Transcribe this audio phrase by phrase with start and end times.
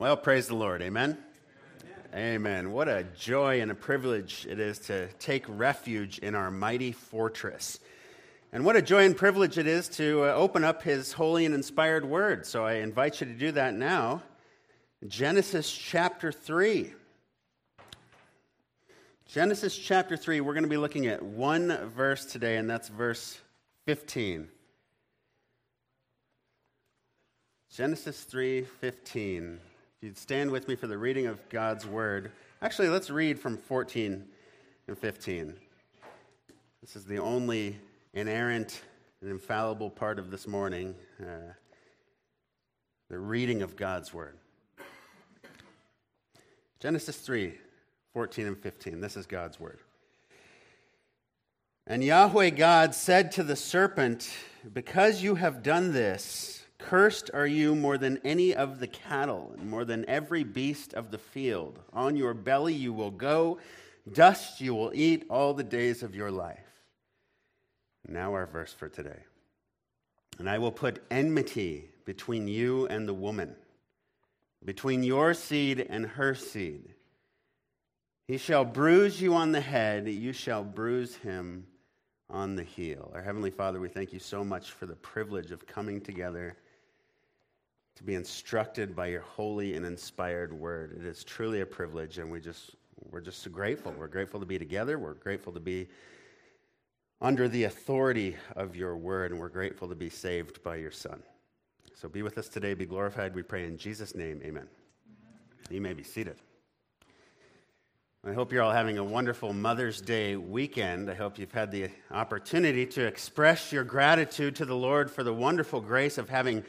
[0.00, 0.80] Well, praise the Lord.
[0.80, 1.18] Amen.
[2.14, 2.72] Amen.
[2.72, 7.78] What a joy and a privilege it is to take refuge in our mighty fortress.
[8.50, 11.54] And what a joy and privilege it is to uh, open up His holy and
[11.54, 12.46] inspired word.
[12.46, 14.22] So I invite you to do that now.
[15.06, 16.94] Genesis chapter 3.
[19.28, 23.38] Genesis chapter 3, we're going to be looking at one verse today, and that's verse
[23.84, 24.48] 15.
[27.70, 29.58] Genesis 3:15.
[30.00, 32.32] If you'd stand with me for the reading of God's word.
[32.62, 34.24] Actually, let's read from 14
[34.88, 35.52] and 15.
[36.80, 37.78] This is the only
[38.14, 38.80] inerrant
[39.20, 41.52] and infallible part of this morning uh,
[43.10, 44.38] the reading of God's word.
[46.78, 47.52] Genesis 3
[48.14, 49.02] 14 and 15.
[49.02, 49.80] This is God's word.
[51.86, 54.30] And Yahweh God said to the serpent,
[54.72, 59.70] Because you have done this, Cursed are you more than any of the cattle, and
[59.70, 61.78] more than every beast of the field.
[61.92, 63.58] On your belly you will go,
[64.12, 66.58] dust you will eat all the days of your life.
[68.08, 69.20] Now, our verse for today.
[70.38, 73.54] And I will put enmity between you and the woman,
[74.64, 76.94] between your seed and her seed.
[78.26, 81.66] He shall bruise you on the head, you shall bruise him
[82.30, 83.10] on the heel.
[83.14, 86.56] Our Heavenly Father, we thank you so much for the privilege of coming together
[87.96, 90.96] to be instructed by your holy and inspired word.
[90.98, 92.76] It is truly a privilege, and we just,
[93.10, 93.92] we're just so grateful.
[93.98, 94.98] We're grateful to be together.
[94.98, 95.88] We're grateful to be
[97.20, 101.22] under the authority of your word, and we're grateful to be saved by your Son.
[101.94, 102.72] So be with us today.
[102.72, 103.34] Be glorified.
[103.34, 104.40] We pray in Jesus' name.
[104.42, 104.66] Amen.
[105.68, 106.36] You may be seated.
[108.26, 111.10] I hope you're all having a wonderful Mother's Day weekend.
[111.10, 115.32] I hope you've had the opportunity to express your gratitude to the Lord for the
[115.32, 116.64] wonderful grace of having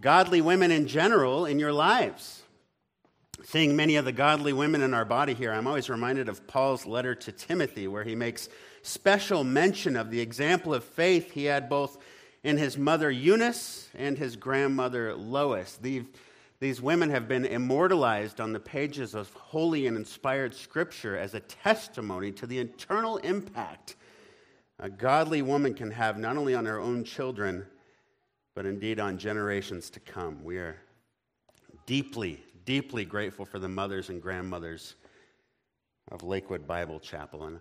[0.00, 2.42] godly women in general in your lives.
[3.44, 6.86] Seeing many of the godly women in our body here, I'm always reminded of Paul's
[6.86, 8.48] letter to Timothy, where he makes
[8.82, 11.98] special mention of the example of faith he had both
[12.44, 15.76] in his mother Eunice and his grandmother Lois.
[15.80, 16.04] These,
[16.60, 21.40] these women have been immortalized on the pages of holy and inspired scripture as a
[21.40, 23.96] testimony to the internal impact
[24.82, 27.64] a godly woman can have not only on her own children,
[28.54, 30.42] but indeed on generations to come.
[30.44, 30.76] We are
[31.86, 34.94] deeply, deeply grateful for the mothers and grandmothers
[36.10, 37.44] of Lakewood Bible Chapel.
[37.44, 37.56] And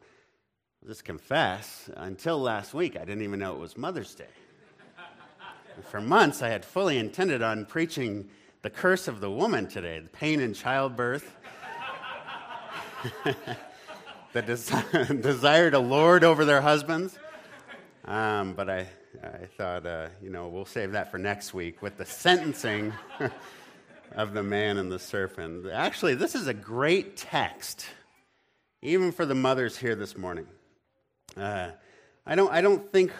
[0.81, 4.25] I'll just confess, until last week, I didn't even know it was Mother's Day.
[5.89, 8.29] for months, I had fully intended on preaching
[8.61, 11.35] the curse of the woman today the pain in childbirth,
[14.33, 17.17] the des- desire to lord over their husbands.
[18.05, 18.87] Um, but I,
[19.23, 22.93] I thought, uh, you know, we'll save that for next week with the sentencing
[24.13, 25.67] of the man and the serpent.
[25.71, 27.85] Actually, this is a great text,
[28.81, 30.47] even for the mothers here this morning.
[31.35, 31.71] Uh,
[32.25, 33.11] I, don't, I don't think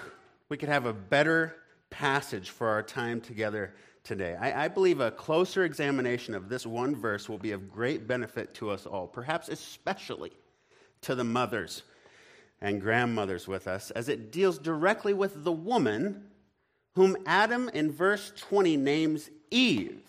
[0.49, 1.55] we could have a better
[1.89, 3.73] passage for our time together
[4.03, 4.35] today.
[4.39, 8.53] I, I believe a closer examination of this one verse will be of great benefit
[8.55, 10.31] to us all, perhaps especially
[11.01, 11.83] to the mothers
[12.61, 16.23] and grandmothers with us as it deals directly with the woman
[16.95, 20.01] whom Adam in verse 20 names Eve.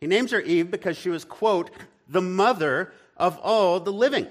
[0.00, 1.70] He names her Eve because she was, quote,
[2.08, 4.26] the mother of all the living.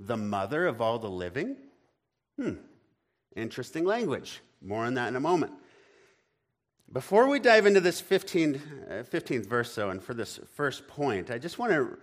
[0.00, 1.56] The mother of all the living?
[2.38, 2.54] Hmm,
[3.34, 4.40] interesting language.
[4.62, 5.52] More on that in a moment.
[6.92, 11.30] Before we dive into this 15th, uh, 15th verse, though, and for this first point,
[11.30, 11.98] I just want to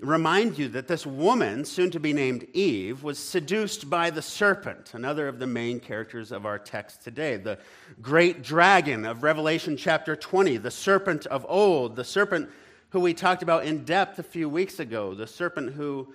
[0.00, 4.92] remind you that this woman, soon to be named Eve, was seduced by the serpent,
[4.94, 7.36] another of the main characters of our text today.
[7.36, 7.58] The
[8.02, 12.50] great dragon of Revelation chapter 20, the serpent of old, the serpent
[12.90, 16.14] who we talked about in depth a few weeks ago, the serpent who,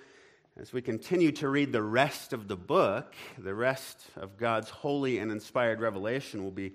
[0.58, 5.18] as we continue to read the rest of the book, the rest of God's holy
[5.18, 6.72] and inspired revelation will be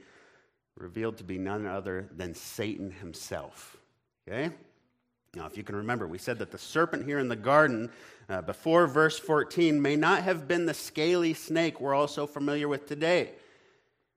[0.78, 3.78] revealed to be none other than Satan himself.
[4.28, 4.52] Okay?
[5.36, 7.92] Now, if you can remember, we said that the serpent here in the garden,
[8.30, 12.68] uh, before verse 14, may not have been the scaly snake we're all so familiar
[12.68, 13.32] with today.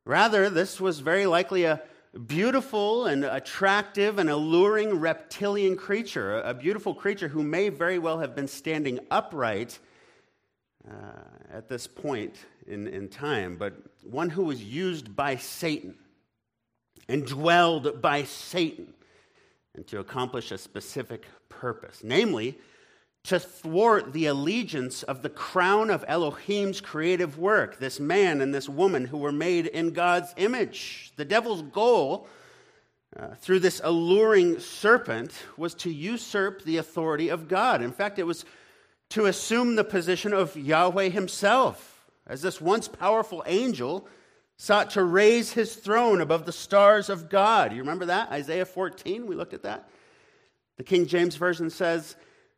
[0.05, 1.83] Rather, this was very likely a
[2.27, 8.35] beautiful and attractive and alluring reptilian creature, a beautiful creature who may very well have
[8.35, 9.79] been standing upright
[10.89, 10.93] uh,
[11.53, 12.37] at this point
[12.67, 15.95] in, in time, but one who was used by Satan
[17.09, 18.95] and dwelled by Satan
[19.79, 22.59] and to accomplish a specific purpose, namely,
[23.23, 28.69] to thwart the allegiance of the crown of Elohim's creative work, this man and this
[28.69, 31.13] woman who were made in God's image.
[31.15, 32.27] The devil's goal
[33.17, 37.81] uh, through this alluring serpent was to usurp the authority of God.
[37.81, 38.45] In fact, it was
[39.11, 44.09] to assume the position of Yahweh himself, as this once powerful angel
[44.59, 47.73] sought to raise his throne above the stars of God.
[47.73, 48.31] You remember that?
[48.33, 49.89] Isaiah 14, we looked at that.
[50.77, 52.17] The King James Version says,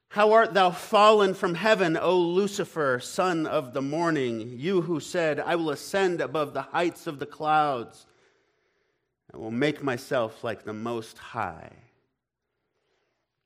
[0.09, 5.41] How art thou fallen from heaven, O Lucifer, son of the morning, you who said,
[5.41, 8.07] I will ascend above the heights of the clouds.
[9.33, 11.73] I will make myself like the Most High.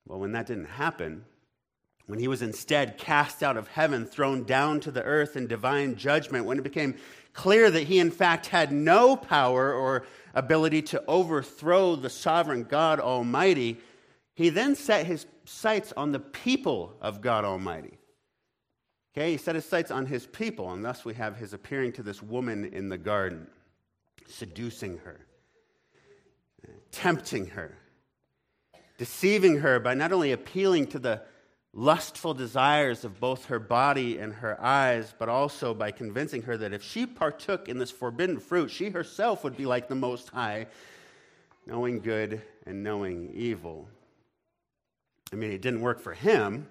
[0.07, 1.25] Well, when that didn't happen,
[2.07, 5.97] when he was instead cast out of heaven, thrown down to the earth in divine
[5.97, 6.97] judgment, when it became
[7.35, 12.99] clear that he, in fact, had no power or ability to overthrow the sovereign God
[12.99, 13.79] Almighty,
[14.35, 17.99] he then set his sights on the people of God Almighty.
[19.15, 22.03] Okay, he set his sights on his people, and thus we have his appearing to
[22.03, 23.47] this woman in the garden,
[24.27, 25.27] seducing her
[26.95, 27.77] tempting her,
[28.99, 31.21] deceiving her by not only appealing to the
[31.75, 36.73] lustful desires of both her body and her eyes, but also by convincing her that
[36.73, 40.67] if she partook in this forbidden fruit, she herself would be like the Most High,
[41.67, 43.89] knowing good and knowing evil.
[45.33, 46.69] I mean, it didn't work for him,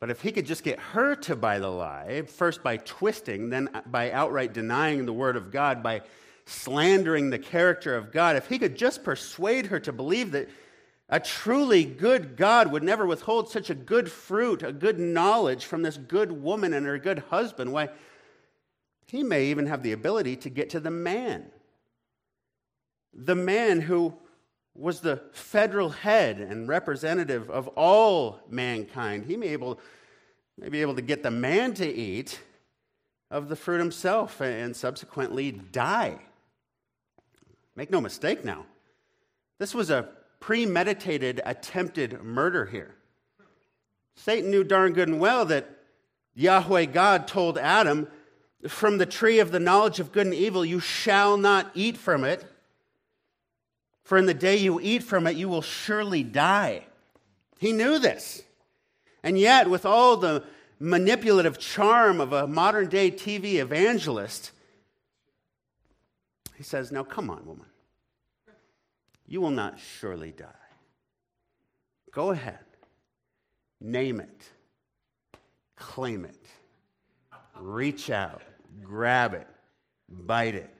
[0.00, 3.70] but if he could just get her to buy the lie, first by twisting, then
[3.86, 6.02] by outright denying the word of God, by
[6.44, 10.48] slandering the character of God, if he could just persuade her to believe that
[11.08, 15.82] a truly good God would never withhold such a good fruit, a good knowledge from
[15.82, 17.90] this good woman and her good husband, why,
[19.06, 21.46] he may even have the ability to get to the man.
[23.14, 24.14] The man who
[24.74, 29.24] was the federal head and representative of all mankind.
[29.24, 29.80] He may, able,
[30.58, 32.40] may be able to get the man to eat
[33.30, 36.18] of the fruit himself and subsequently die.
[37.74, 38.66] Make no mistake now.
[39.58, 40.08] This was a
[40.46, 42.94] premeditated, attempted murder here.
[44.14, 45.68] Satan knew darn good and well that
[46.36, 48.06] Yahweh God told Adam,
[48.68, 52.22] From the tree of the knowledge of good and evil, you shall not eat from
[52.22, 52.44] it.
[54.04, 56.84] For in the day you eat from it, you will surely die.
[57.58, 58.44] He knew this.
[59.24, 60.44] And yet, with all the
[60.78, 64.52] manipulative charm of a modern day TV evangelist,
[66.56, 67.65] he says, Now come on, woman.
[69.26, 70.46] You will not surely die.
[72.12, 72.58] Go ahead.
[73.80, 74.42] Name it.
[75.76, 76.46] Claim it.
[77.60, 78.42] Reach out.
[78.82, 79.48] Grab it.
[80.08, 80.74] Bite it.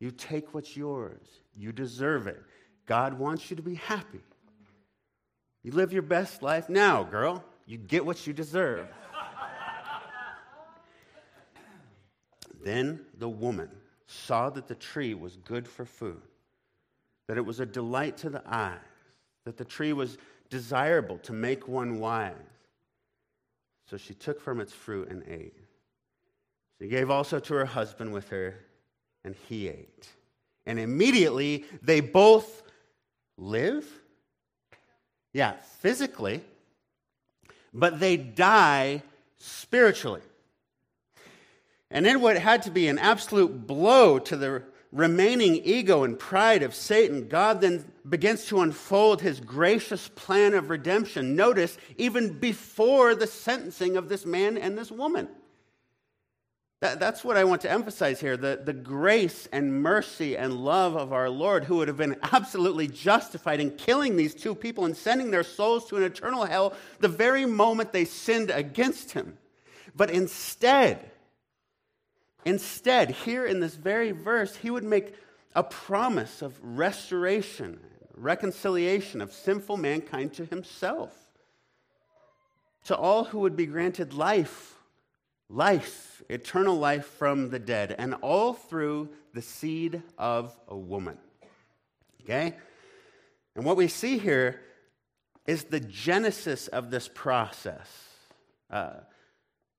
[0.00, 1.40] You take what's yours.
[1.56, 2.42] You deserve it.
[2.86, 4.20] God wants you to be happy.
[5.62, 7.44] You live your best life now, girl.
[7.66, 8.86] You get what you deserve.
[12.64, 13.68] then the woman
[14.06, 16.22] saw that the tree was good for food,
[17.28, 18.78] that it was a delight to the eyes,
[19.44, 20.18] that the tree was
[20.50, 22.34] desirable to make one wise.
[23.88, 25.54] So she took from its fruit and ate.
[26.80, 28.58] She gave also to her husband with her,
[29.24, 30.08] and he ate.
[30.66, 32.62] And immediately they both
[33.36, 33.86] live.
[35.32, 36.42] Yeah, physically,
[37.72, 39.02] but they die
[39.36, 40.22] spiritually.
[41.90, 44.62] And in what had to be an absolute blow to the
[44.92, 50.70] remaining ego and pride of Satan, God then begins to unfold his gracious plan of
[50.70, 51.36] redemption.
[51.36, 55.28] Notice, even before the sentencing of this man and this woman.
[56.80, 60.96] That, that's what I want to emphasize here the, the grace and mercy and love
[60.96, 64.96] of our Lord, who would have been absolutely justified in killing these two people and
[64.96, 69.36] sending their souls to an eternal hell the very moment they sinned against him.
[69.96, 71.10] But instead,
[72.48, 75.12] Instead, here in this very verse, he would make
[75.54, 77.78] a promise of restoration,
[78.16, 81.14] reconciliation of sinful mankind to himself.
[82.84, 84.76] To all who would be granted life,
[85.50, 91.18] life, eternal life from the dead, and all through the seed of a woman.
[92.22, 92.56] Okay?
[93.56, 94.62] And what we see here
[95.46, 97.90] is the genesis of this process.
[98.70, 99.00] Uh,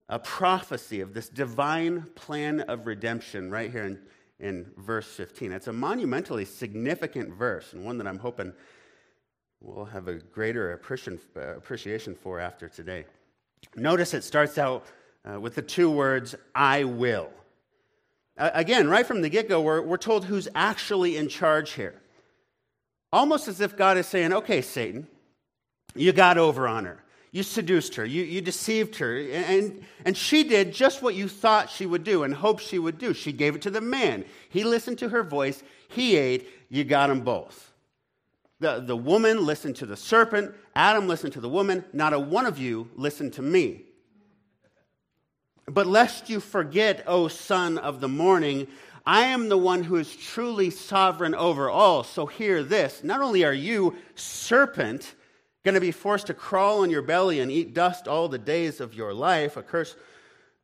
[0.10, 4.00] a prophecy of this divine plan of redemption right here in,
[4.40, 5.52] in verse 15.
[5.52, 8.52] It's a monumentally significant verse and one that I'm hoping
[9.62, 13.06] we'll have a greater appreciation for after today.
[13.76, 14.86] Notice it starts out
[15.30, 17.30] uh, with the two words, I will.
[18.38, 22.02] Uh, again, right from the get go, we're, we're told who's actually in charge here.
[23.12, 25.08] Almost as if God is saying, okay, Satan,
[25.94, 27.04] you got over on her.
[27.32, 31.70] You seduced her, you, you deceived her, and, and she did just what you thought
[31.70, 33.14] she would do and hoped she would do.
[33.14, 34.26] She gave it to the man.
[34.50, 37.72] He listened to her voice, he ate, you got them both.
[38.60, 41.86] The, the woman listened to the serpent, Adam listened to the woman.
[41.94, 43.84] Not a one of you listened to me.
[45.68, 48.68] But lest you forget, O son of the morning,
[49.06, 52.04] I am the one who is truly sovereign over all.
[52.04, 53.04] So hear this.
[53.04, 55.16] Not only are you, serpent,
[55.64, 58.80] going to be forced to crawl on your belly and eat dust all the days
[58.80, 59.96] of your life, a curse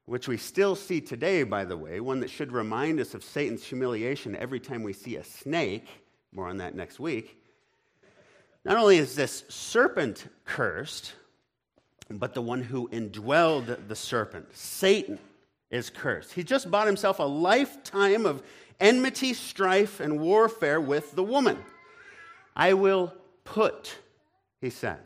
[0.06, 3.64] which we still see today, by the way, one that should remind us of Satan's
[3.64, 5.88] humiliation every time we see a snake.
[6.32, 7.42] More on that next week.
[8.64, 11.14] Not only is this serpent cursed,
[12.10, 15.18] but the one who indwelled the serpent, Satan,
[15.72, 16.34] is cursed.
[16.34, 18.44] He just bought himself a lifetime of
[18.80, 21.58] enmity, strife, and warfare with the woman.
[22.56, 23.96] I will put,
[24.66, 24.98] he says,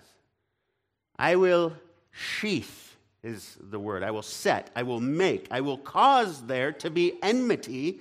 [1.17, 1.73] I will
[2.11, 4.03] sheath, is the word.
[4.03, 7.99] I will set, I will make, I will cause there to be enmity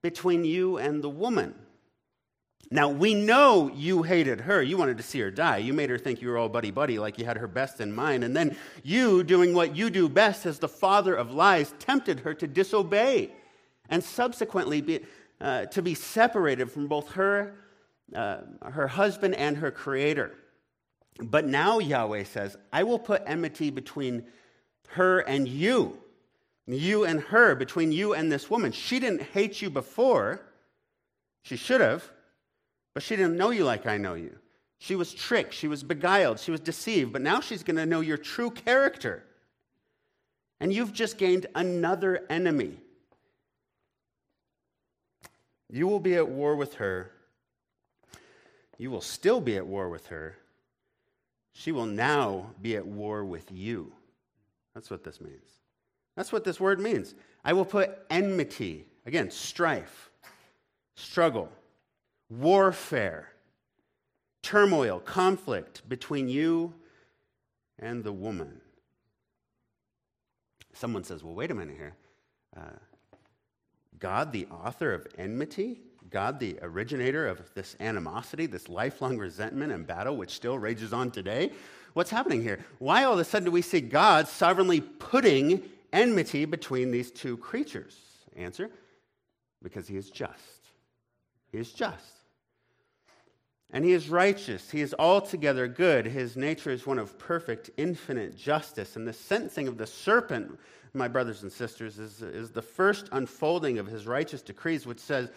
[0.00, 1.54] between you and the woman.
[2.70, 4.62] Now, we know you hated her.
[4.62, 5.58] You wanted to see her die.
[5.58, 7.92] You made her think you were all buddy buddy, like you had her best in
[7.92, 8.24] mind.
[8.24, 12.32] And then you, doing what you do best as the father of lies, tempted her
[12.34, 13.32] to disobey
[13.90, 15.00] and subsequently be,
[15.40, 17.54] uh, to be separated from both her,
[18.14, 20.32] uh, her husband and her creator.
[21.20, 24.24] But now Yahweh says, I will put enmity between
[24.88, 25.98] her and you,
[26.66, 28.72] you and her, between you and this woman.
[28.72, 30.40] She didn't hate you before,
[31.42, 32.04] she should have.
[32.94, 34.38] But she didn't know you like I know you.
[34.78, 38.00] She was tricked, she was beguiled, she was deceived, but now she's going to know
[38.00, 39.22] your true character.
[40.60, 42.78] And you've just gained another enemy.
[45.70, 47.12] You will be at war with her.
[48.82, 50.36] You will still be at war with her.
[51.52, 53.92] She will now be at war with you.
[54.74, 55.60] That's what this means.
[56.16, 57.14] That's what this word means.
[57.44, 60.10] I will put enmity, again, strife,
[60.96, 61.48] struggle,
[62.28, 63.28] warfare,
[64.42, 66.74] turmoil, conflict between you
[67.78, 68.60] and the woman.
[70.72, 71.94] Someone says, well, wait a minute here.
[72.56, 72.78] Uh,
[74.00, 75.82] God, the author of enmity,
[76.12, 81.10] God, the originator of this animosity, this lifelong resentment and battle which still rages on
[81.10, 81.50] today.
[81.94, 82.64] What's happening here?
[82.78, 87.36] Why all of a sudden do we see God sovereignly putting enmity between these two
[87.38, 87.98] creatures?
[88.36, 88.70] Answer
[89.62, 90.68] because he is just.
[91.50, 92.04] He is just.
[93.70, 94.70] And he is righteous.
[94.70, 96.04] He is altogether good.
[96.04, 98.96] His nature is one of perfect, infinite justice.
[98.96, 100.58] And the sentencing of the serpent,
[100.92, 105.30] my brothers and sisters, is, is the first unfolding of his righteous decrees, which says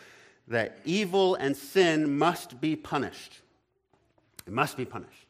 [0.47, 3.41] that evil and sin must be punished.
[4.45, 5.25] It must be punished.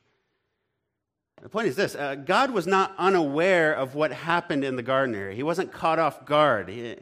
[1.42, 5.16] The point is this uh, God was not unaware of what happened in the garden
[5.16, 6.70] area, he wasn't caught off guard.
[6.70, 6.96] He,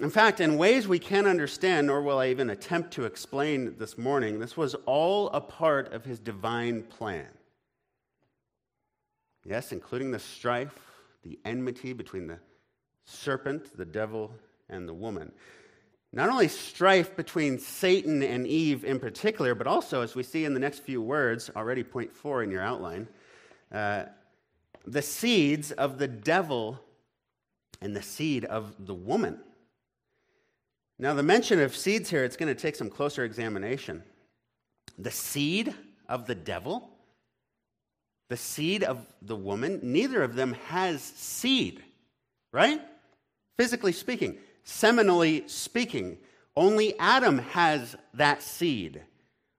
[0.00, 3.96] in fact, in ways we can't understand, nor will I even attempt to explain this
[3.96, 7.28] morning, this was all a part of his divine plan.
[9.44, 10.76] Yes, including the strife,
[11.22, 12.38] the enmity between the
[13.04, 14.32] serpent, the devil,
[14.68, 15.30] and the woman.
[16.14, 20.54] Not only strife between Satan and Eve in particular, but also, as we see in
[20.54, 23.08] the next few words, already point four in your outline,
[23.72, 24.04] uh,
[24.86, 26.78] the seeds of the devil
[27.80, 29.40] and the seed of the woman.
[31.00, 34.04] Now, the mention of seeds here, it's going to take some closer examination.
[34.96, 35.74] The seed
[36.08, 36.90] of the devil,
[38.28, 41.82] the seed of the woman, neither of them has seed,
[42.52, 42.80] right?
[43.58, 46.18] Physically speaking, seminally speaking,
[46.56, 49.02] only Adam has that seed.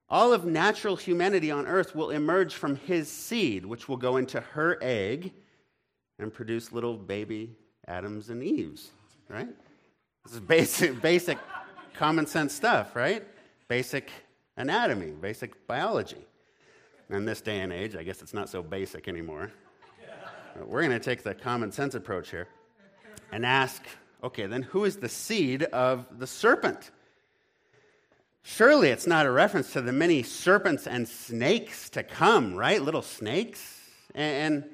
[0.10, 4.40] All of natural humanity on earth will emerge from his seed, which will go into
[4.40, 5.34] her egg
[6.20, 7.56] and produce little baby
[7.88, 8.92] Adams and Eves,
[9.30, 9.50] right?
[10.24, 11.38] This is basic, basic
[11.94, 13.26] common sense stuff, right?
[13.68, 14.10] Basic
[14.58, 16.26] anatomy, basic biology.
[17.10, 19.52] In this day and age, I guess it's not so basic anymore.
[20.64, 22.48] We're going to take the common sense approach here
[23.32, 23.84] and ask
[24.24, 26.92] okay, then who is the seed of the serpent?
[28.44, 32.82] Surely it's not a reference to the many serpents and snakes to come, right?
[32.82, 33.82] Little snakes.
[34.14, 34.66] And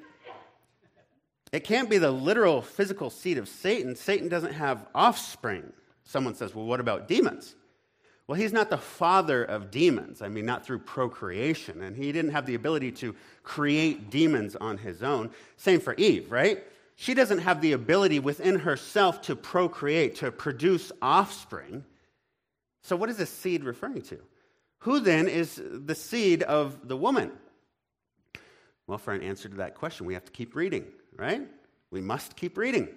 [1.52, 3.96] it can't be the literal physical seed of Satan.
[3.96, 5.72] Satan doesn't have offspring.
[6.04, 7.54] Someone says, well, what about demons?
[8.26, 10.22] Well, he's not the father of demons.
[10.22, 11.82] I mean, not through procreation.
[11.82, 15.30] And he didn't have the ability to create demons on his own.
[15.56, 16.62] Same for Eve, right?
[17.02, 21.84] She doesn't have the ability within herself to procreate, to produce offspring.
[22.82, 24.18] So, what is this seed referring to?
[24.78, 27.32] Who then is the seed of the woman?
[28.86, 31.42] Well, for an answer to that question, we have to keep reading right?
[31.90, 32.88] We must keep reading.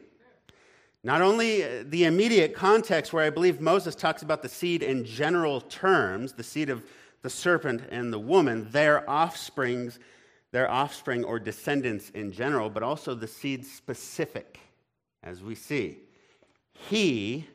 [1.03, 5.03] Not only uh, the immediate context where I believe Moses talks about the seed in
[5.03, 6.83] general terms, the seed of
[7.23, 9.99] the serpent and the woman, their offsprings,
[10.55, 14.57] their offspring or descendants in general, but also the seed specific,
[15.21, 15.97] as we see.
[16.71, 17.45] He,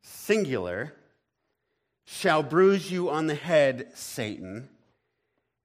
[0.00, 0.94] singular,
[2.06, 4.70] shall bruise you on the head, Satan,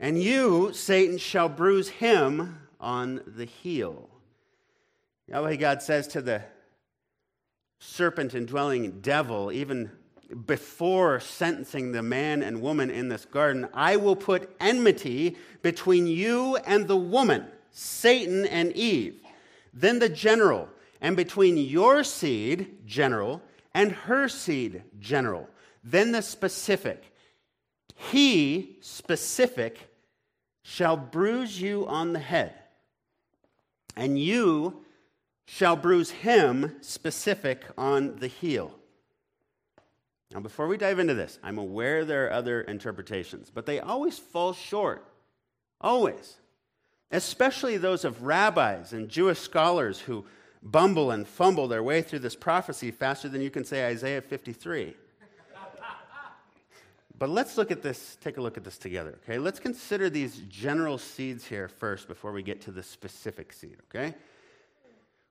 [0.01, 4.09] and you, Satan, shall bruise him on the heel.
[5.29, 6.41] Yahweh God says to the
[7.79, 9.91] serpent indwelling devil, even
[10.45, 16.57] before sentencing the man and woman in this garden, I will put enmity between you
[16.57, 19.21] and the woman, Satan and Eve,
[19.73, 20.69] then the general,
[21.01, 23.41] and between your seed, general,
[23.73, 25.49] and her seed, general,
[25.83, 27.13] then the specific.
[27.95, 29.89] He, specific,
[30.63, 32.53] shall bruise you on the head,
[33.95, 34.83] and you
[35.45, 38.73] shall bruise him, specific, on the heel.
[40.35, 44.19] Now, before we dive into this, I'm aware there are other interpretations, but they always
[44.19, 45.05] fall short.
[45.79, 46.35] Always.
[47.09, 50.25] Especially those of rabbis and Jewish scholars who
[50.61, 54.93] bumble and fumble their way through this prophecy faster than you can say Isaiah 53.
[57.17, 59.39] But let's look at this, take a look at this together, okay?
[59.39, 64.13] Let's consider these general seeds here first before we get to the specific seed, okay?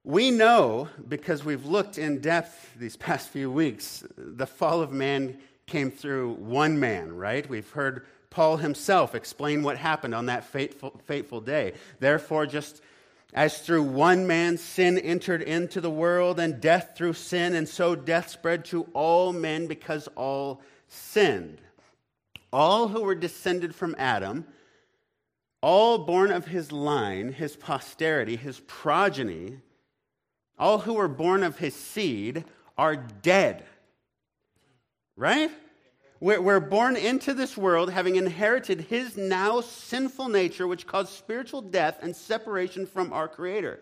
[0.04, 5.38] We know, because we've looked in depth these past few weeks, the fall of man
[5.66, 7.49] came through one man, right?
[7.49, 11.73] We've heard Paul himself explain what happened on that fateful, fateful day.
[12.00, 12.82] Therefore, just
[13.32, 17.96] as through one man sin entered into the world, and death through sin, and so
[17.96, 21.61] death spread to all men because all sinned
[22.54, 24.46] all who were descended from Adam,
[25.61, 29.58] all born of his line, his posterity, his progeny,
[30.58, 32.44] all who were born of his seed
[32.76, 33.64] are dead.
[35.16, 35.50] Right?
[36.20, 41.98] We're born into this world having inherited his now sinful nature, which caused spiritual death
[42.00, 43.81] and separation from our Creator.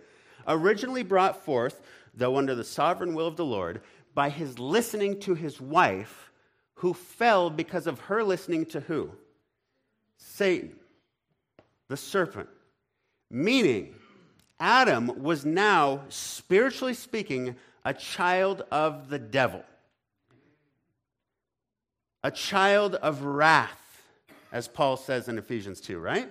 [0.49, 1.83] Originally brought forth,
[2.15, 3.81] though under the sovereign will of the Lord,
[4.15, 6.33] by his listening to his wife
[6.75, 9.13] who fell because of her listening to who?
[10.17, 10.75] Satan,
[11.89, 12.49] the serpent.
[13.31, 13.95] Meaning,
[14.63, 19.65] Adam was now, spiritually speaking, a child of the devil,
[22.23, 24.05] a child of wrath,
[24.53, 26.31] as Paul says in Ephesians 2, right?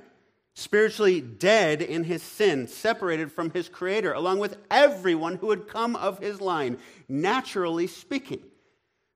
[0.54, 5.98] Spiritually dead in his sin, separated from his creator, along with everyone who had come
[5.98, 6.78] of his line,
[7.10, 8.40] naturally speaking.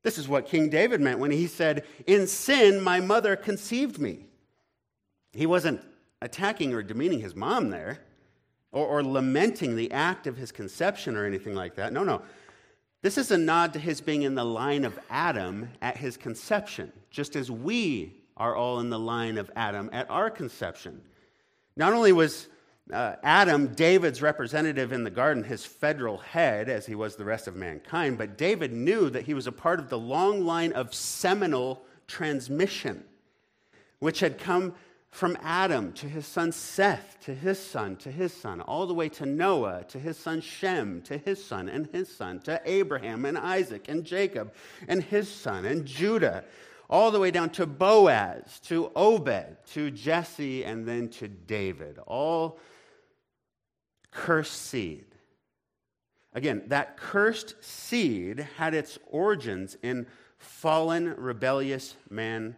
[0.04, 4.26] This is what King David meant when he said, In sin, my mother conceived me.
[5.32, 5.80] He wasn't
[6.22, 8.02] attacking or demeaning his mom there
[8.72, 11.94] or, or, lamenting the act of his conception or anything like that.
[11.94, 12.22] No, no.
[13.02, 16.92] This is a nod to his being in the line of Adam at his conception,
[17.12, 21.02] just as we are all in the line of Adam at our conception.
[21.78, 22.48] Not only was
[22.92, 27.48] uh, Adam, David's representative in the garden, his federal head, as he was the rest
[27.48, 30.94] of mankind, but David knew that he was a part of the long line of
[30.94, 33.04] seminal transmission,
[34.00, 34.76] which had come
[35.16, 39.08] from Adam to his son Seth, to his son, to his son, all the way
[39.08, 43.38] to Noah, to his son Shem, to his son and his son, to Abraham and
[43.38, 44.54] Isaac and Jacob
[44.90, 46.44] and his son and Judah,
[46.90, 51.98] all the way down to Boaz, to Obed, to Jesse, and then to David.
[52.06, 52.60] All
[54.12, 55.06] cursed seed.
[56.34, 60.08] Again, that cursed seed had its origins in
[60.40, 62.58] fallen, rebellious man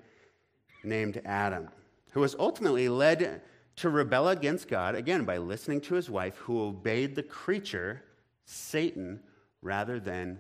[0.83, 1.69] named Adam,
[2.11, 3.41] who was ultimately led
[3.77, 8.01] to rebel against God, again, by listening to his wife, who obeyed the creature,
[8.45, 9.19] Satan,
[9.61, 10.39] rather than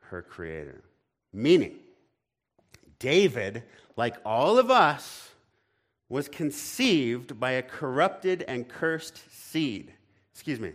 [0.00, 0.82] her creator.
[1.32, 1.76] Meaning,
[2.98, 3.64] David,
[3.96, 5.30] like all of us,
[6.08, 9.92] was conceived by a corrupted and cursed seed.
[10.32, 10.72] Excuse me,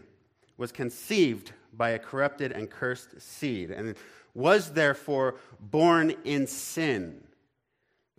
[0.58, 3.96] was conceived by a corrupted and cursed seed, and
[4.34, 7.24] was therefore born in sin,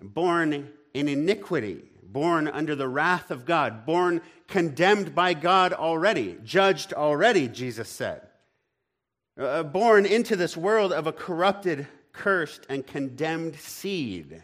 [0.00, 6.92] born in iniquity, born under the wrath of God, born condemned by God already, judged
[6.92, 8.22] already, Jesus said.
[9.38, 14.42] Uh, born into this world of a corrupted, cursed, and condemned seed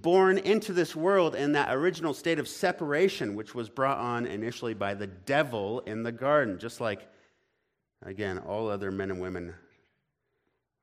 [0.00, 4.74] born into this world in that original state of separation, which was brought on initially
[4.74, 7.06] by the devil in the garden, just like,
[8.02, 9.54] again, all other men and women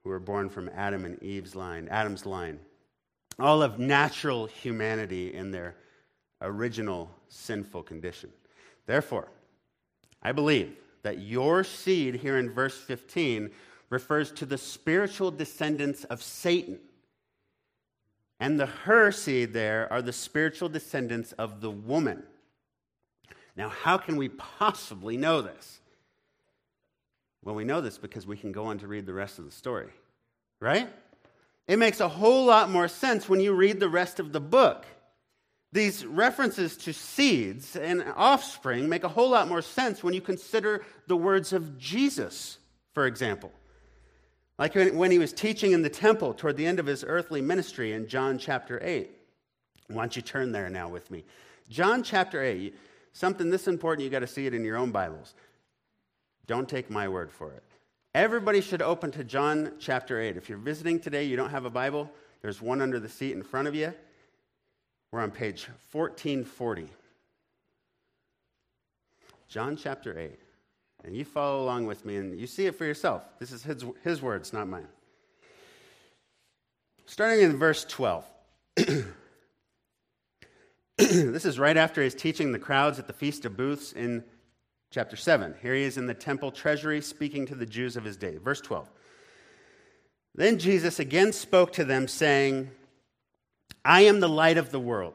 [0.04, 2.60] who were born from Adam and Eve's line, Adam's line.
[3.39, 5.75] All of natural humanity in their
[6.41, 8.32] original sinful condition.
[8.86, 9.30] Therefore,
[10.21, 13.52] I believe that your seed here in verse 15
[13.89, 16.80] refers to the spiritual descendants of Satan
[18.39, 22.23] And the her seed there are the spiritual descendants of the woman.
[23.56, 25.82] Now, how can we possibly know this?
[27.43, 29.52] Well, we know this because we can go on to read the rest of the
[29.52, 29.89] story,
[30.60, 30.89] right?
[31.69, 34.88] It makes a whole lot more sense when you read the rest of the book.
[35.71, 40.84] These references to seeds and offspring make a whole lot more sense when you consider
[41.05, 42.58] the words of Jesus,
[42.95, 43.51] for example.
[44.58, 47.93] Like when he was teaching in the temple toward the end of his earthly ministry
[47.93, 49.12] in John chapter 8.
[49.89, 51.23] Why don't you turn there now with me?
[51.69, 52.75] John chapter 8,
[53.13, 55.36] something this important, you got to see it in your own Bibles.
[56.47, 57.63] Don't take my word for it.
[58.15, 60.35] Everybody should open to John chapter 8.
[60.35, 62.09] If you're visiting today, you don't have a Bible,
[62.41, 63.93] there's one under the seat in front of you.
[65.11, 66.89] We're on page 1440.
[69.47, 70.39] John chapter 8.
[71.03, 73.21] And you follow along with me and you see it for yourself.
[73.39, 74.87] This is his, his words, not mine.
[77.05, 78.25] Starting in verse 12.
[80.97, 84.23] this is right after he's teaching the crowds at the Feast of Booths in
[84.91, 85.56] chapter 7.
[85.62, 88.38] Here he is in the temple treasury speaking to the Jews of his day.
[88.38, 88.89] Verse 12.
[90.36, 92.71] Then Jesus again spoke to them, saying,
[93.84, 95.13] I am the light of the world.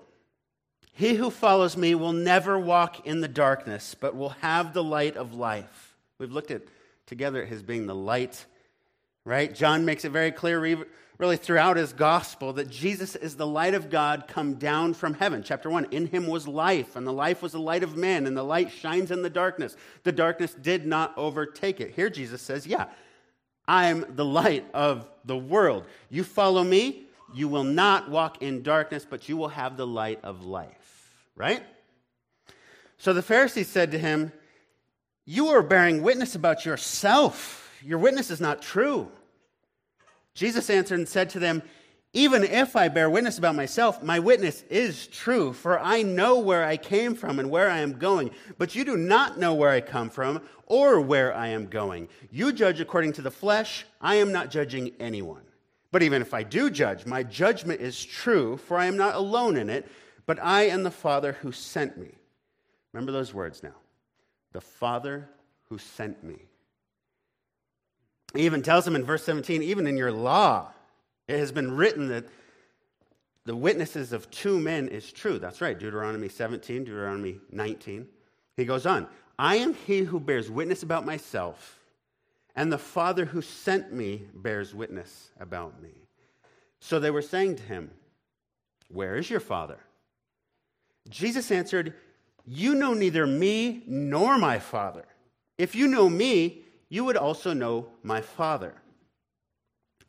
[0.92, 5.16] He who follows me will never walk in the darkness, but will have the light
[5.16, 5.96] of life.
[6.18, 6.62] We've looked at
[7.06, 8.44] together at his being the light,
[9.24, 9.54] right?
[9.54, 10.86] John makes it very clear,
[11.18, 15.42] really throughout his gospel, that Jesus is the light of God come down from heaven.
[15.42, 18.36] Chapter 1 In him was life, and the life was the light of man, and
[18.36, 19.76] the light shines in the darkness.
[20.02, 21.92] The darkness did not overtake it.
[21.94, 22.86] Here Jesus says, Yeah,
[23.66, 25.86] I'm the light of the world.
[26.10, 30.20] You follow me, you will not walk in darkness, but you will have the light
[30.22, 31.28] of life.
[31.36, 31.62] Right?
[32.98, 34.32] So the Pharisees said to him,
[35.24, 37.60] You are bearing witness about yourself.
[37.82, 39.10] Your witness is not true.
[40.34, 41.62] Jesus answered and said to them,
[42.12, 46.64] Even if I bear witness about myself, my witness is true, for I know where
[46.64, 48.30] I came from and where I am going.
[48.58, 52.08] But you do not know where I come from or where I am going.
[52.30, 53.86] You judge according to the flesh.
[54.00, 55.42] I am not judging anyone.
[55.92, 59.56] But even if I do judge, my judgment is true, for I am not alone
[59.56, 59.86] in it,
[60.26, 62.10] but I and the Father who sent me.
[62.92, 63.76] Remember those words now.
[64.52, 65.28] The Father
[65.68, 66.46] who sent me.
[68.34, 70.72] He even tells him in verse 17, even in your law,
[71.28, 72.26] it has been written that
[73.44, 75.38] the witnesses of two men is true.
[75.38, 78.06] That's right, Deuteronomy 17, Deuteronomy 19.
[78.56, 79.06] He goes on,
[79.38, 81.80] I am he who bears witness about myself
[82.56, 85.90] and the Father who sent me bears witness about me.
[86.80, 87.90] So they were saying to him,
[88.88, 89.78] Where is your Father?
[91.08, 91.94] Jesus answered,
[92.46, 95.04] You know neither me nor my Father.
[95.58, 98.74] If you know me, you would also know my Father.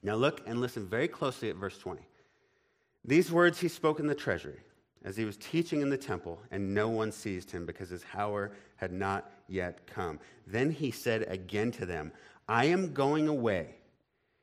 [0.03, 2.01] Now look and listen very closely at verse 20.
[3.03, 4.59] These words he spoke in the treasury
[5.03, 8.51] as he was teaching in the temple, and no one seized him because his hour
[8.77, 10.19] had not yet come.
[10.47, 12.11] Then he said again to them,
[12.47, 13.75] I am going away.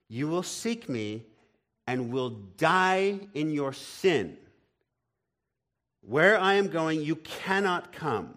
[0.09, 1.25] You will seek me
[1.87, 4.37] and will die in your sin.
[6.03, 8.35] Where I am going, you cannot come.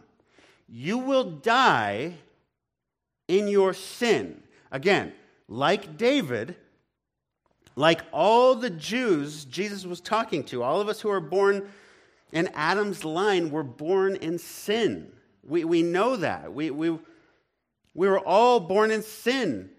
[0.68, 2.16] You will die
[3.28, 4.44] in your sin.
[4.72, 5.14] Again,
[5.48, 6.56] like David,
[7.76, 11.70] like all the Jews Jesus was talking to, all of us who are born
[12.32, 15.12] in Adam's line were born in sin.
[15.44, 16.54] We, we know that.
[16.54, 16.90] We, we,
[17.94, 19.70] we were all born in sin.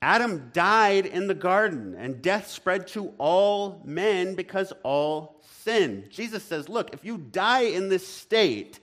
[0.00, 6.06] Adam died in the garden, and death spread to all men because all sin.
[6.10, 8.80] Jesus says, Look, if you die in this state,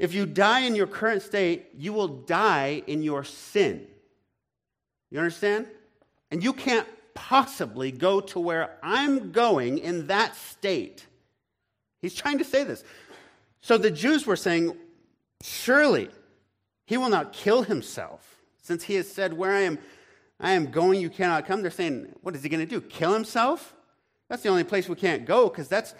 [0.00, 3.86] if you die in your current state, you will die in your sin.
[5.10, 5.66] You understand?
[6.30, 11.06] And you can't possibly go to where I'm going in that state.
[12.00, 12.82] He's trying to say this.
[13.60, 14.74] So the Jews were saying,
[15.42, 16.08] Surely
[16.86, 19.78] he will not kill himself, since he has said, Where I am,
[20.40, 21.60] I am going, you cannot come.
[21.60, 22.80] They're saying, What is he going to do?
[22.80, 23.74] Kill himself?
[24.30, 25.94] That's the only place we can't go, because that's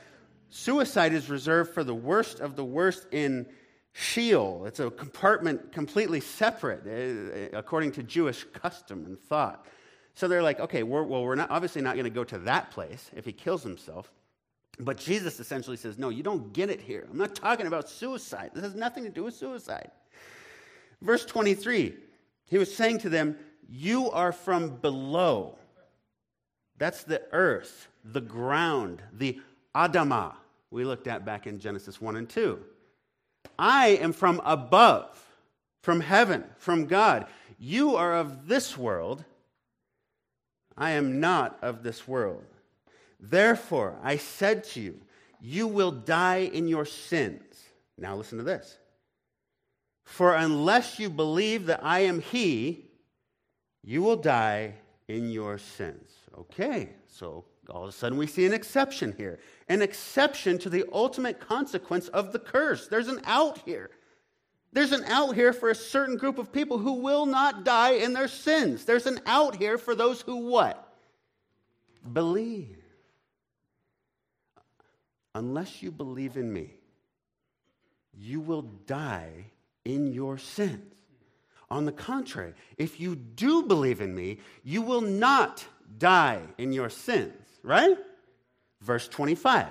[0.48, 3.44] suicide is reserved for the worst of the worst in
[3.92, 4.66] Sheol.
[4.66, 9.66] It's a compartment completely separate, uh, according to Jewish custom and thought.
[10.14, 12.70] So they're like, okay, we're, well, we're not, obviously not going to go to that
[12.70, 14.10] place if he kills himself.
[14.78, 17.06] But Jesus essentially says, no, you don't get it here.
[17.10, 18.50] I'm not talking about suicide.
[18.54, 19.90] This has nothing to do with suicide.
[21.02, 21.94] Verse 23,
[22.46, 23.36] he was saying to them,
[23.68, 25.56] You are from below.
[26.78, 29.40] That's the earth, the ground, the
[29.74, 30.34] Adamah
[30.70, 32.58] we looked at back in Genesis 1 and 2.
[33.60, 35.22] I am from above,
[35.82, 37.26] from heaven, from God.
[37.58, 39.22] You are of this world.
[40.78, 42.42] I am not of this world.
[43.20, 44.98] Therefore, I said to you,
[45.42, 47.42] you will die in your sins.
[47.98, 48.78] Now, listen to this.
[50.04, 52.86] For unless you believe that I am He,
[53.84, 54.72] you will die
[55.06, 56.10] in your sins.
[56.38, 59.38] Okay, so all of a sudden we see an exception here
[59.70, 62.88] an exception to the ultimate consequence of the curse.
[62.88, 63.90] There's an out here.
[64.72, 68.12] There's an out here for a certain group of people who will not die in
[68.12, 68.84] their sins.
[68.84, 70.92] There's an out here for those who what?
[72.12, 72.78] Believe.
[75.36, 76.74] Unless you believe in me,
[78.12, 79.46] you will die
[79.84, 80.94] in your sins.
[81.70, 85.64] On the contrary, if you do believe in me, you will not
[85.98, 87.96] die in your sins, right?
[88.80, 89.68] Verse 25.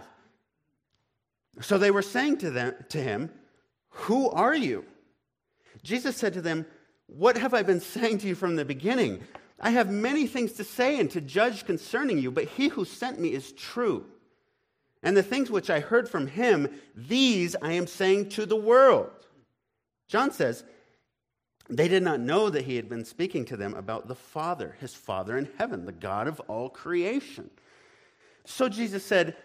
[1.61, 3.31] So they were saying to, them, to him,
[3.89, 4.85] Who are you?
[5.83, 6.65] Jesus said to them,
[7.07, 9.21] What have I been saying to you from the beginning?
[9.59, 13.19] I have many things to say and to judge concerning you, but he who sent
[13.19, 14.05] me is true.
[15.03, 19.11] And the things which I heard from him, these I am saying to the world.
[20.07, 20.63] John says,
[21.69, 24.95] they did not know that he had been speaking to them about the Father, his
[24.95, 27.51] Father in heaven, the God of all creation.
[28.45, 29.35] So Jesus said,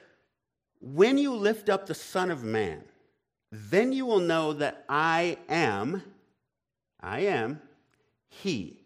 [0.80, 2.82] When you lift up the Son of Man,
[3.50, 6.02] then you will know that I am,
[7.00, 7.60] I am
[8.28, 8.84] He.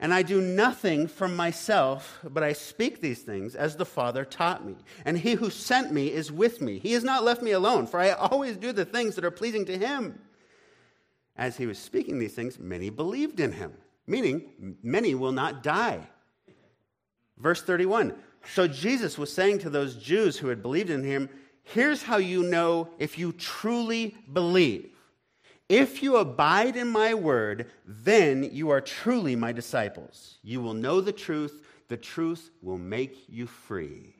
[0.00, 4.66] And I do nothing from myself, but I speak these things as the Father taught
[4.66, 4.76] me.
[5.04, 6.78] And he who sent me is with me.
[6.78, 9.64] He has not left me alone, for I always do the things that are pleasing
[9.66, 10.18] to him.
[11.36, 13.72] As he was speaking these things, many believed in him,
[14.06, 16.00] meaning many will not die.
[17.38, 18.14] Verse 31
[18.46, 21.28] So Jesus was saying to those Jews who had believed in him,
[21.62, 24.90] Here's how you know if you truly believe.
[25.68, 30.38] If you abide in my word, then you are truly my disciples.
[30.42, 34.14] You will know the truth, the truth will make you free.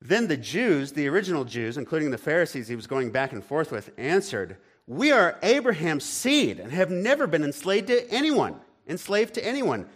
[0.00, 3.70] Then the Jews, the original Jews, including the Pharisees he was going back and forth
[3.70, 4.56] with, answered,
[4.86, 8.56] we are Abraham's seed and have never been enslaved to anyone,
[8.88, 9.86] enslaved to anyone.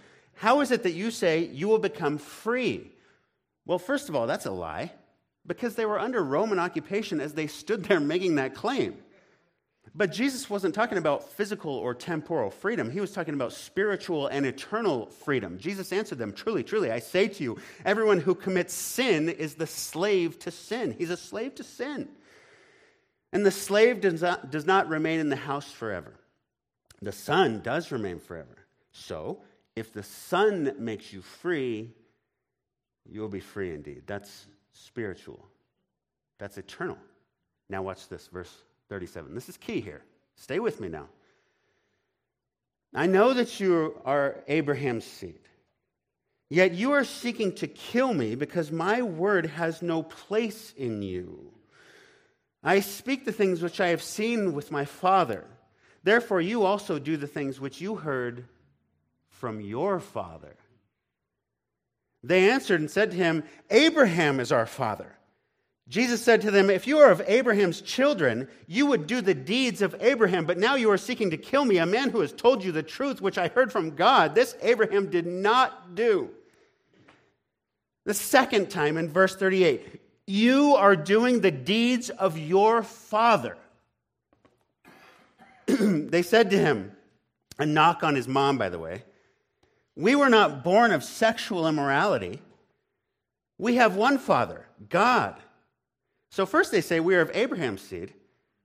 [0.43, 2.91] How is it that you say you will become free?
[3.65, 4.91] Well, first of all, that's a lie
[5.47, 8.97] because they were under Roman occupation as they stood there making that claim.
[9.95, 12.91] But Jesus wasn't talking about physical or temporal freedom.
[12.91, 15.59] He was talking about spiritual and eternal freedom.
[15.59, 19.69] Jesus answered them Truly, truly, I say to you, everyone who commits sin is the
[19.69, 20.97] slave to sin.
[20.99, 22.09] He's a slave to sin.
[23.33, 26.15] And the slave does not, does not remain in the house forever.
[27.01, 28.67] The son does remain forever.
[28.91, 29.39] So,
[29.75, 31.91] if the son makes you free,
[33.09, 34.03] you will be free indeed.
[34.07, 35.45] That's spiritual,
[36.39, 36.99] that's eternal.
[37.69, 38.55] Now, watch this, verse
[38.89, 39.35] 37.
[39.35, 40.03] This is key here.
[40.37, 41.09] Stay with me now.
[42.95, 45.41] I know that you are Abraham's seed,
[46.51, 51.53] yet you are seeking to kill me because my word has no place in you.
[52.63, 55.45] I speak the things which I have seen with my Father.
[56.05, 58.45] Therefore, you also do the things which you heard
[59.43, 60.55] from your father.
[62.23, 65.17] They answered and said to him, Abraham is our father.
[65.89, 69.83] Jesus said to them, If you are of Abraham's children, you would do the deeds
[69.83, 72.63] of Abraham, but now you are seeking to kill me, a man who has told
[72.63, 74.37] you the truth which I heard from God.
[74.37, 76.31] This Abraham did not do.
[78.05, 83.59] The second time in verse 38, you are doing the deeds of your father.
[85.67, 86.93] they said to him,
[87.59, 89.03] a knock on his mom, by the way,
[89.97, 92.41] we were not born of sexual immorality.
[93.59, 95.37] We have one father, God.
[96.31, 98.15] So, first they say we are of Abraham's seed.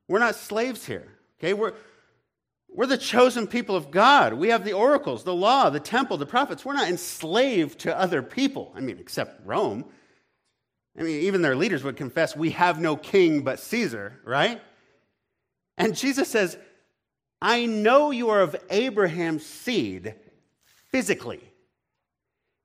[0.07, 1.07] We're not slaves here.
[1.39, 1.53] Okay?
[1.53, 1.73] We're,
[2.69, 4.33] we're the chosen people of God.
[4.33, 6.63] We have the oracles, the law, the temple, the prophets.
[6.63, 8.71] We're not enslaved to other people.
[8.75, 9.85] I mean, except Rome.
[10.97, 14.61] I mean, even their leaders would confess, We have no king but Caesar, right?
[15.77, 16.57] And Jesus says,
[17.41, 20.15] I know you are of Abraham's seed
[20.97, 21.43] physically,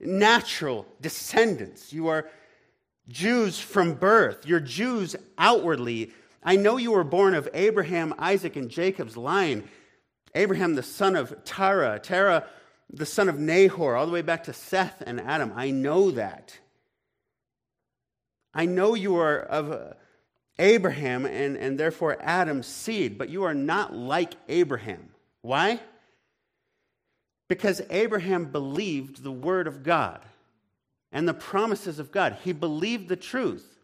[0.00, 1.92] natural descendants.
[1.92, 2.30] You are
[3.06, 6.12] Jews from birth, you're Jews outwardly.
[6.42, 9.68] I know you were born of Abraham, Isaac, and Jacob's line.
[10.34, 12.46] Abraham, the son of Terah, Terah,
[12.90, 15.52] the son of Nahor, all the way back to Seth and Adam.
[15.54, 16.58] I know that.
[18.54, 19.92] I know you are of uh,
[20.58, 25.10] Abraham and, and therefore Adam's seed, but you are not like Abraham.
[25.42, 25.80] Why?
[27.52, 30.22] Because Abraham believed the word of God
[31.12, 32.38] and the promises of God.
[32.42, 33.76] He believed the truth.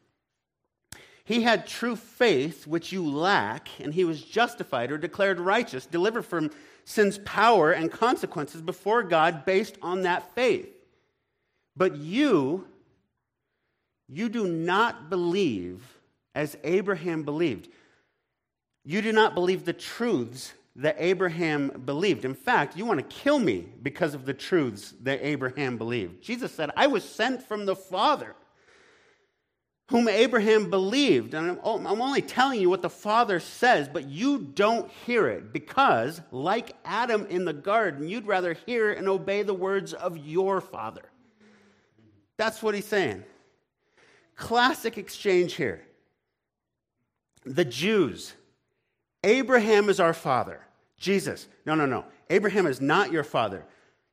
[1.23, 6.23] He had true faith, which you lack, and he was justified or declared righteous, delivered
[6.23, 6.51] from
[6.87, 10.75] sin's power and consequences before God based on that faith.
[11.77, 12.65] But you
[14.09, 15.83] You do not believe
[16.35, 17.69] as Abraham believed.
[18.83, 22.25] You do not believe the truths that Abraham believed.
[22.25, 26.23] In fact, you want to kill me because of the truths that Abraham believed.
[26.23, 28.37] Jesus said, I was sent from the Father,
[29.91, 31.35] whom Abraham believed.
[31.35, 35.53] And oh, I'm only telling you what the Father says, but you don't hear it
[35.53, 40.61] because, like Adam in the garden, you'd rather hear and obey the words of your
[40.61, 41.11] Father.
[42.37, 43.25] That's what he's saying.
[44.37, 45.83] Classic exchange here.
[47.45, 48.33] The Jews,
[49.25, 50.61] Abraham is our father.
[50.99, 52.05] Jesus, no, no, no.
[52.29, 53.65] Abraham is not your father.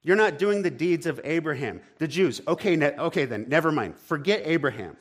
[0.04, 1.82] You're not doing the deeds of Abraham.
[1.98, 3.98] The Jews, okay, ne- okay then, never mind.
[3.98, 4.98] Forget Abraham.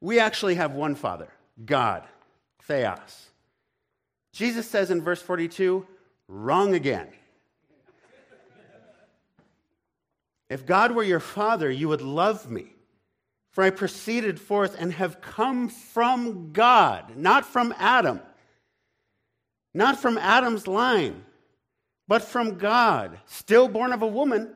[0.00, 1.28] We actually have one father,
[1.64, 2.04] God,
[2.62, 3.26] Theos.
[4.32, 5.86] Jesus says in verse 42,
[6.28, 7.08] wrong again.
[10.48, 12.66] if God were your father, you would love me.
[13.50, 18.20] For I proceeded forth and have come from God, not from Adam
[19.74, 21.24] not from Adam's line,
[22.08, 24.50] but from God, still born of a woman.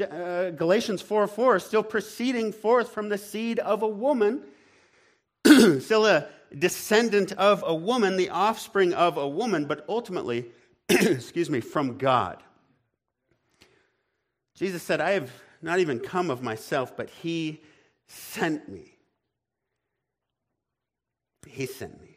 [0.00, 4.42] Uh, Galatians 4 4, still proceeding forth from the seed of a woman,
[5.44, 6.26] still a
[6.58, 10.46] descendant of a woman, the offspring of a woman, but ultimately,
[10.88, 12.42] excuse me, from God.
[14.56, 15.30] Jesus said, I have
[15.62, 17.62] not even come of myself, but He
[18.08, 18.94] sent me.
[21.46, 22.13] He sent me.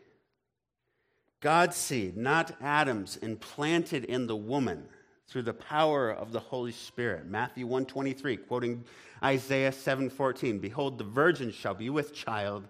[1.39, 4.85] God's seed, not Adam's, implanted in the woman
[5.27, 7.27] through the power of the Holy Spirit.
[7.27, 8.85] Matthew 123, quoting
[9.23, 12.67] Isaiah 7:14, Behold, the virgin shall be with child,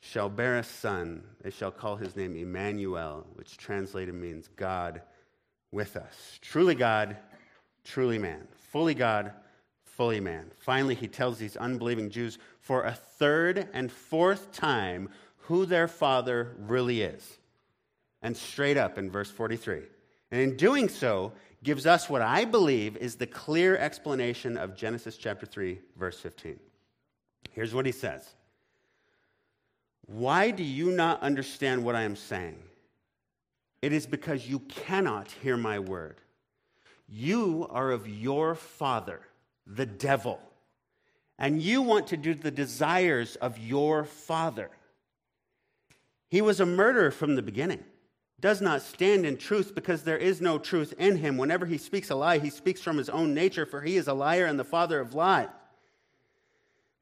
[0.00, 1.24] shall bear a son.
[1.42, 5.00] They shall call his name Emmanuel, which translated means God
[5.70, 6.38] with us.
[6.42, 7.16] Truly God,
[7.84, 8.46] truly man.
[8.56, 9.32] Fully God,
[9.84, 10.50] fully man.
[10.58, 16.54] Finally, he tells these unbelieving Jews for a third and fourth time who their father
[16.58, 17.39] really is
[18.22, 19.82] and straight up in verse 43.
[20.30, 25.16] And in doing so, gives us what I believe is the clear explanation of Genesis
[25.16, 26.58] chapter 3, verse 15.
[27.52, 28.28] Here's what he says
[30.06, 32.58] Why do you not understand what I am saying?
[33.82, 36.20] It is because you cannot hear my word.
[37.08, 39.20] You are of your father,
[39.66, 40.38] the devil,
[41.38, 44.70] and you want to do the desires of your father.
[46.28, 47.82] He was a murderer from the beginning
[48.40, 51.36] does not stand in truth because there is no truth in him.
[51.36, 54.14] Whenever he speaks a lie, he speaks from his own nature, for he is a
[54.14, 55.48] liar and the father of lies.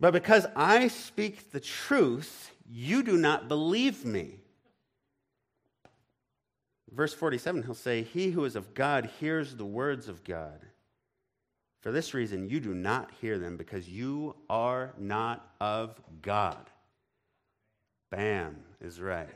[0.00, 4.40] But because I speak the truth, you do not believe me.
[6.92, 10.60] Verse 47, he'll say, He who is of God hears the words of God.
[11.80, 16.70] For this reason, you do not hear them because you are not of God.
[18.10, 19.28] Bam is right.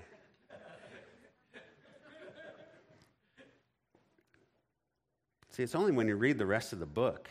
[5.53, 7.29] See, it's only when you read the rest of the book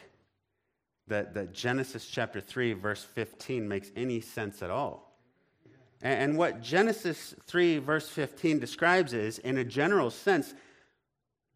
[1.08, 5.18] that, that Genesis chapter 3, verse 15 makes any sense at all.
[6.04, 10.54] And, and what Genesis 3, verse 15 describes is, in a general sense,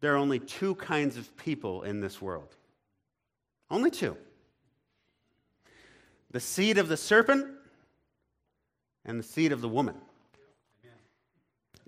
[0.00, 2.54] there are only two kinds of people in this world.
[3.70, 4.16] Only two
[6.32, 7.46] the seed of the serpent
[9.06, 9.94] and the seed of the woman.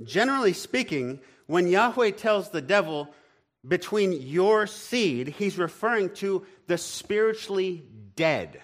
[0.02, 3.12] Generally speaking, when Yahweh tells the devil,
[3.66, 8.60] between your seed, he's referring to the spiritually dead,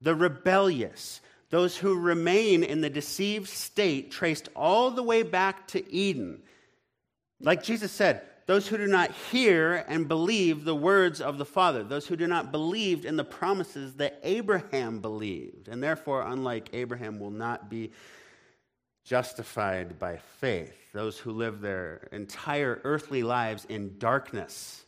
[0.00, 1.20] the rebellious,
[1.50, 6.42] those who remain in the deceived state traced all the way back to Eden.
[7.40, 11.84] Like Jesus said, those who do not hear and believe the words of the Father,
[11.84, 17.20] those who do not believe in the promises that Abraham believed, and therefore, unlike Abraham,
[17.20, 17.92] will not be
[19.04, 24.84] justified by faith, those who live their entire earthly lives in darkness,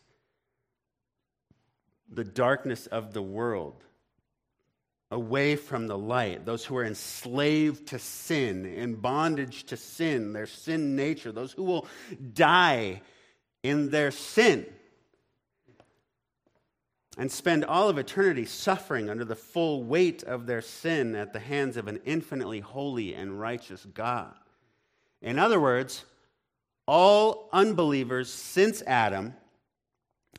[2.10, 3.82] the darkness of the world,
[5.10, 10.46] away from the light, those who are enslaved to sin, in bondage to sin, their
[10.46, 11.86] sin nature, those who will
[12.34, 13.00] die
[13.62, 14.66] in their sin
[17.18, 21.40] and spend all of eternity suffering under the full weight of their sin at the
[21.40, 24.34] hands of an infinitely holy and righteous God.
[25.20, 26.04] In other words,
[26.86, 29.34] all unbelievers since Adam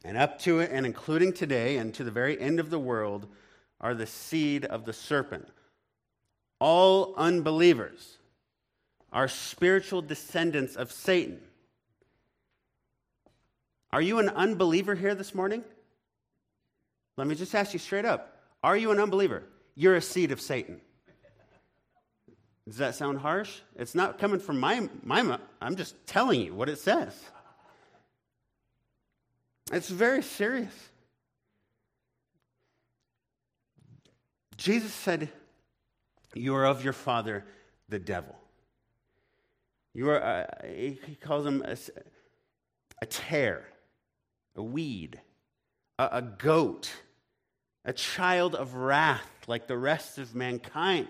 [0.04, 3.28] and up to and including today and to the very end of the world
[3.80, 5.48] are the seed of the serpent.
[6.60, 8.18] All unbelievers
[9.12, 11.40] are spiritual descendants of Satan.
[13.92, 15.64] Are you an unbeliever here this morning?
[17.18, 19.44] Let me just ask you straight up Are you an unbeliever?
[19.76, 20.80] you're a seed of Satan.
[22.68, 23.60] Does that sound harsh?
[23.76, 27.14] It's not coming from my, my I'm just telling you what it says.
[29.72, 30.74] It's very serious.
[34.56, 35.30] Jesus said,
[36.36, 37.44] You are of your father,
[37.90, 38.36] the devil.
[39.94, 41.76] You are, uh, he calls him a,
[43.02, 43.66] a tare,
[44.56, 45.20] a weed,
[46.00, 46.92] a, a goat,
[47.86, 51.08] a child of wrath like the rest of mankind,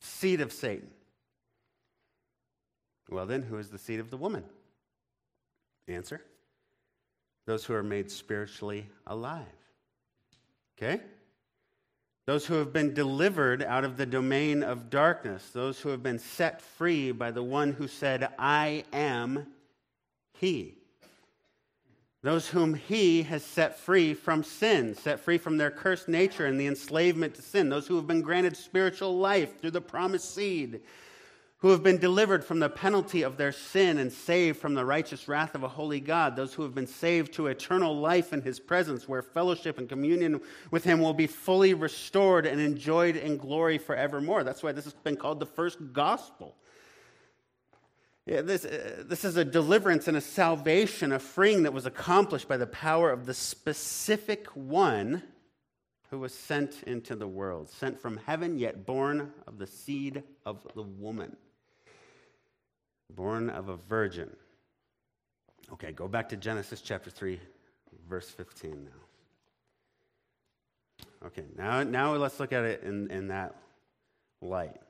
[0.00, 0.90] seed of Satan.
[3.10, 4.44] Well, then, who is the seed of the woman?
[5.86, 6.20] Answer
[7.48, 9.46] those who are made spiritually alive.
[10.76, 11.00] Okay?
[12.26, 16.18] Those who have been delivered out of the domain of darkness, those who have been
[16.18, 19.46] set free by the one who said, I am
[20.34, 20.77] He.
[22.22, 26.58] Those whom He has set free from sin, set free from their cursed nature and
[26.58, 30.80] the enslavement to sin, those who have been granted spiritual life through the promised seed
[31.58, 35.26] who have been delivered from the penalty of their sin and saved from the righteous
[35.26, 38.60] wrath of a holy God, those who have been saved to eternal life in his
[38.60, 40.40] presence, where fellowship and communion
[40.70, 44.44] with him will be fully restored and enjoyed in glory forevermore.
[44.44, 46.54] That's why this has been called the first gospel.
[48.28, 52.46] Yeah, this, uh, this is a deliverance and a salvation, a freeing that was accomplished
[52.46, 55.22] by the power of the specific one
[56.10, 60.66] who was sent into the world, sent from heaven, yet born of the seed of
[60.74, 61.36] the woman
[63.10, 64.30] born of a virgin.
[65.72, 67.40] Okay, go back to Genesis chapter 3,
[68.08, 68.90] verse 15 now.
[71.26, 73.56] Okay, now, now let's look at it in, in that
[74.40, 74.80] light.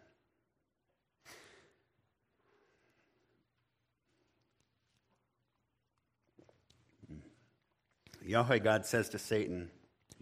[8.29, 9.71] Yahweh God says to Satan,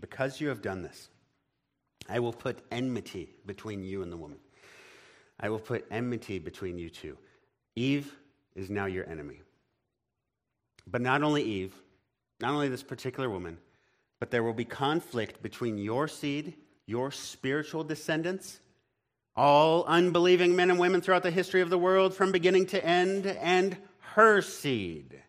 [0.00, 1.08] Because you have done this,
[2.08, 4.38] I will put enmity between you and the woman.
[5.40, 7.18] I will put enmity between you two.
[7.74, 8.16] Eve
[8.54, 9.40] is now your enemy.
[10.86, 11.74] But not only Eve,
[12.40, 13.58] not only this particular woman,
[14.20, 16.54] but there will be conflict between your seed,
[16.86, 18.60] your spiritual descendants,
[19.34, 23.26] all unbelieving men and women throughout the history of the world from beginning to end,
[23.26, 23.76] and
[24.14, 25.22] her seed,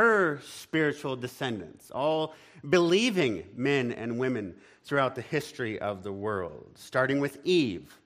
[0.00, 2.34] her spiritual descendants, all
[2.68, 7.98] believing men and women throughout the history of the world, starting with Eve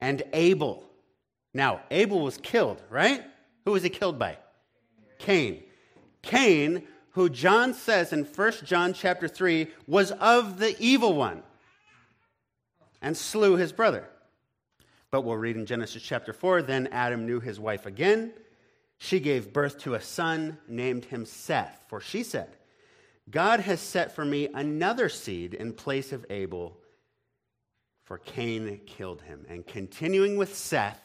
[0.00, 0.86] and Abel
[1.56, 3.24] now, Abel was killed, right?
[3.64, 4.36] Who was he killed by?
[5.18, 5.62] Cain.
[6.20, 6.82] Cain,
[7.12, 11.42] who John says in 1 John chapter 3 was of the evil one
[13.00, 14.06] and slew his brother.
[15.10, 18.34] But we'll read in Genesis chapter 4 then Adam knew his wife again.
[18.98, 22.48] She gave birth to a son, named him Seth, for she said,
[23.30, 26.78] God has set for me another seed in place of Abel,
[28.04, 29.44] for Cain killed him.
[29.48, 31.02] And continuing with Seth,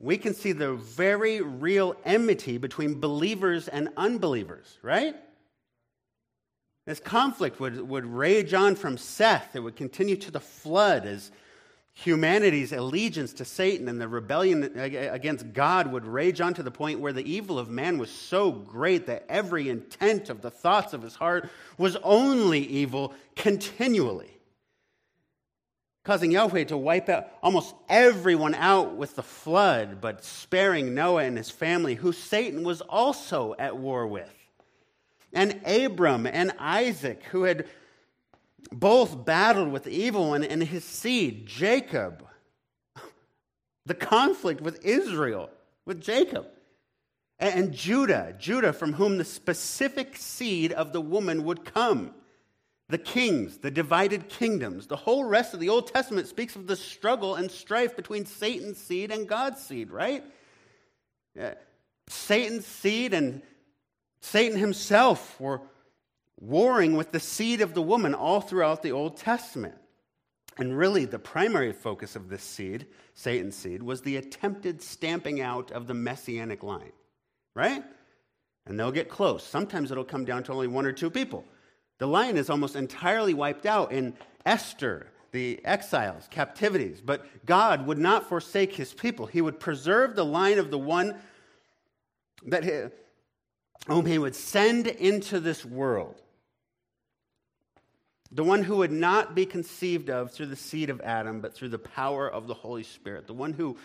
[0.00, 5.16] we can see the very real enmity between believers and unbelievers, right?
[6.86, 9.54] This conflict would, would rage on from Seth.
[9.54, 11.30] It would continue to the flood as
[12.04, 17.00] humanity's allegiance to Satan and the rebellion against God would rage on to the point
[17.00, 21.02] where the evil of man was so great that every intent of the thoughts of
[21.02, 24.38] his heart was only evil continually
[26.08, 31.36] causing Yahweh to wipe out almost everyone out with the flood, but sparing Noah and
[31.36, 34.32] his family, who Satan was also at war with.
[35.34, 37.66] And Abram and Isaac, who had
[38.72, 42.24] both battled with the evil one and his seed, Jacob.
[43.86, 45.50] The conflict with Israel,
[45.86, 46.46] with Jacob.
[47.38, 52.14] And Judah, Judah, from whom the specific seed of the woman would come
[52.88, 54.86] the kings, the divided kingdoms.
[54.86, 58.78] The whole rest of the Old Testament speaks of the struggle and strife between Satan's
[58.78, 60.24] seed and God's seed, right?
[62.08, 63.42] Satan's seed and
[64.20, 65.60] Satan himself were
[66.40, 69.74] warring with the seed of the woman all throughout the Old Testament.
[70.56, 75.70] And really, the primary focus of this seed, Satan's seed, was the attempted stamping out
[75.70, 76.92] of the messianic line,
[77.54, 77.84] right?
[78.66, 79.44] And they'll get close.
[79.44, 81.44] Sometimes it'll come down to only one or two people.
[81.98, 84.14] The line is almost entirely wiped out in
[84.44, 87.00] Esther, the exiles, captivities.
[87.00, 89.26] But God would not forsake his people.
[89.26, 91.16] He would preserve the line of the one
[92.46, 92.82] that he,
[93.86, 96.20] whom he would send into this world.
[98.30, 101.70] The one who would not be conceived of through the seed of Adam, but through
[101.70, 103.26] the power of the Holy Spirit.
[103.26, 103.76] The one who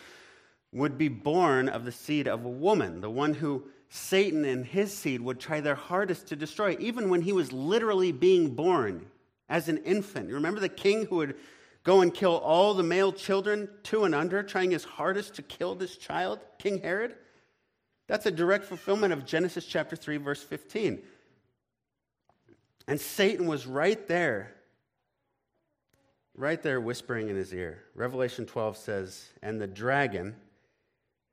[0.72, 3.02] would be born of the seed of a woman.
[3.02, 6.76] The one who Satan and his seed would try their hardest to destroy.
[6.80, 9.06] Even when he was literally being born,
[9.50, 10.30] as an infant.
[10.30, 11.36] You remember the king who would
[11.84, 15.76] go and kill all the male children, two and under, trying his hardest to kill
[15.76, 17.16] this child, King Herod?
[18.08, 21.04] That's a direct fulfillment of Genesis chapter 3, verse 15.
[22.88, 24.54] And Satan was right there,
[26.36, 27.84] right there whispering in his ear.
[27.96, 30.36] Revelation 12 says, And the dragon,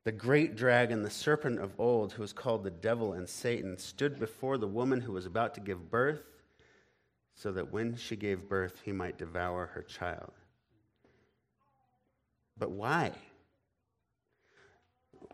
[0.05, 4.17] the great dragon, the serpent of old, who is called the devil and Satan, stood
[4.17, 6.23] before the woman who was about to give birth,
[7.35, 10.31] so that when she gave birth, he might devour her child.
[12.57, 13.11] But why?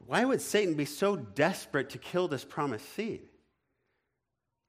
[0.06, 3.27] Why would Satan be so desperate to kill this promised seed?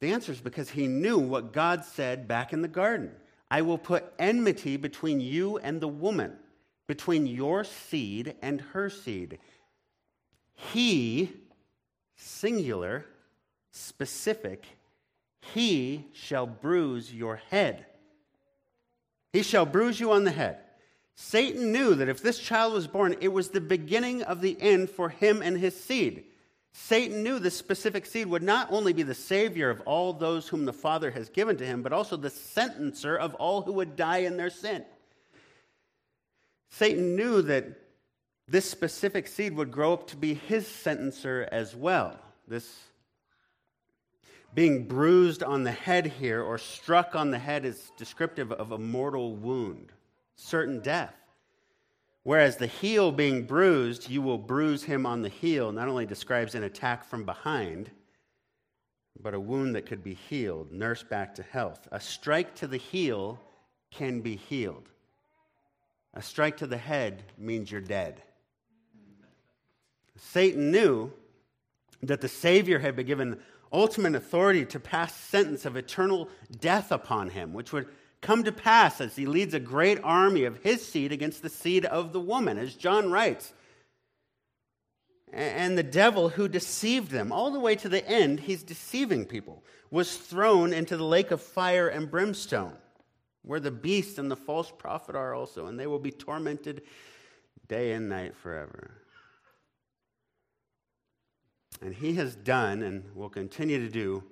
[0.01, 3.13] The answer is because he knew what God said back in the garden
[3.51, 6.37] I will put enmity between you and the woman,
[6.87, 9.39] between your seed and her seed.
[10.55, 11.33] He,
[12.17, 13.07] singular,
[13.71, 14.65] specific,
[15.41, 17.87] he shall bruise your head.
[19.33, 20.59] He shall bruise you on the head.
[21.15, 24.91] Satan knew that if this child was born, it was the beginning of the end
[24.91, 26.25] for him and his seed.
[26.73, 30.65] Satan knew this specific seed would not only be the savior of all those whom
[30.65, 34.19] the Father has given to him, but also the sentencer of all who would die
[34.19, 34.85] in their sin.
[36.71, 37.67] Satan knew that
[38.47, 42.19] this specific seed would grow up to be his sentencer as well.
[42.47, 42.85] This
[44.55, 48.79] being bruised on the head here or struck on the head is descriptive of a
[48.79, 49.93] mortal wound,
[50.37, 51.15] certain death.
[52.23, 56.55] Whereas the heel being bruised, you will bruise him on the heel, not only describes
[56.55, 57.91] an attack from behind,
[59.21, 61.89] but a wound that could be healed, nursed back to health.
[61.91, 63.41] A strike to the heel
[63.91, 64.89] can be healed.
[66.15, 68.23] A strike to the head means you're dead.
[70.17, 71.13] Satan knew
[72.03, 73.41] that the Savior had been given
[73.73, 76.29] ultimate authority to pass sentence of eternal
[76.61, 77.87] death upon him, which would
[78.21, 81.85] come to pass as he leads a great army of his seed against the seed
[81.85, 83.53] of the woman, as John writes.
[85.33, 89.63] And the devil who deceived them, all the way to the end, he's deceiving people,
[89.91, 92.77] was thrown into the lake of fire and brimstone,
[93.43, 96.83] where the beast and the false prophet are also, and they will be tormented
[97.69, 98.91] day and night forever.
[101.81, 104.25] And he has done and will continue to do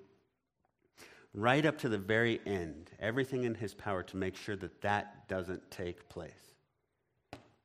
[1.36, 5.28] right up to the very end, everything in his power to make sure that that
[5.28, 6.32] doesn't take place,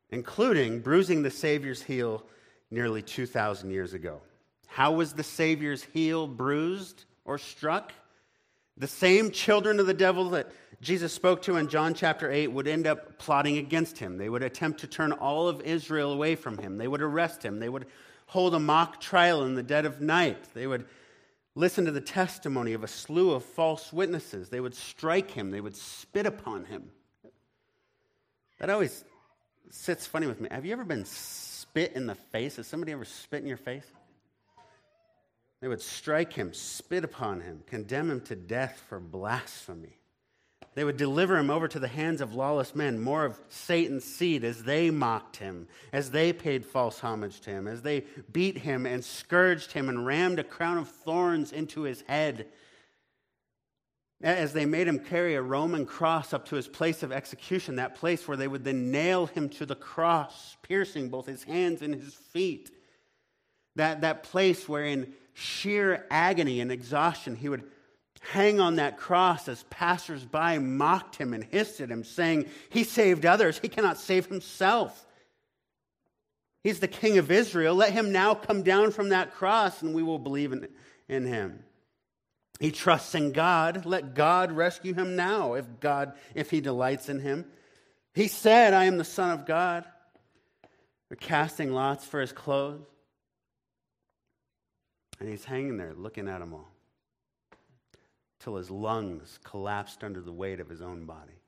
[0.09, 2.23] including bruising the Savior's heel
[2.69, 4.21] nearly 2,000 years ago.
[4.67, 7.93] How was the Savior's heel bruised or struck?
[8.77, 10.51] The same children of the devil that
[10.81, 14.17] Jesus spoke to in John chapter 8 would end up plotting against him.
[14.17, 16.77] They would attempt to turn all of Israel away from him.
[16.77, 17.59] They would arrest him.
[17.59, 17.85] They would
[18.25, 20.53] hold a mock trial in the dead of night.
[20.53, 20.85] They would
[21.55, 24.49] listen to the testimony of a slew of false witnesses.
[24.49, 26.91] They would strike him, they would spit upon him.
[28.59, 29.03] That always
[29.71, 30.49] sits funny with me.
[30.51, 32.57] Have you ever been spit in the face?
[32.57, 33.85] Has somebody ever spit in your face?
[35.61, 40.00] They would strike him, spit upon him, condemn him to death for blasphemy.
[40.73, 44.45] They would deliver him over to the hands of lawless men, more of Satan's seed,
[44.45, 48.85] as they mocked him, as they paid false homage to him, as they beat him
[48.85, 52.47] and scourged him and rammed a crown of thorns into his head,
[54.21, 57.95] as they made him carry a Roman cross up to his place of execution, that
[57.95, 61.95] place where they would then nail him to the cross, piercing both his hands and
[61.95, 62.71] his feet.
[63.75, 67.63] That, that place where, in sheer agony and exhaustion, he would
[68.21, 73.25] hang on that cross as passersby mocked him and hissed at him, saying, He saved
[73.25, 75.05] others, he cannot save himself.
[76.63, 77.73] He's the king of Israel.
[77.73, 80.67] Let him now come down from that cross and we will believe in,
[81.09, 81.63] in him.
[82.59, 83.87] He trusts in God.
[83.87, 87.45] Let God rescue him now if God, if he delights in him.
[88.13, 89.85] He said, I am the Son of God.
[91.09, 92.85] They're casting lots for his clothes.
[95.19, 96.70] And he's hanging there looking at them all
[98.41, 101.39] till his lungs collapsed under the weight of his own body,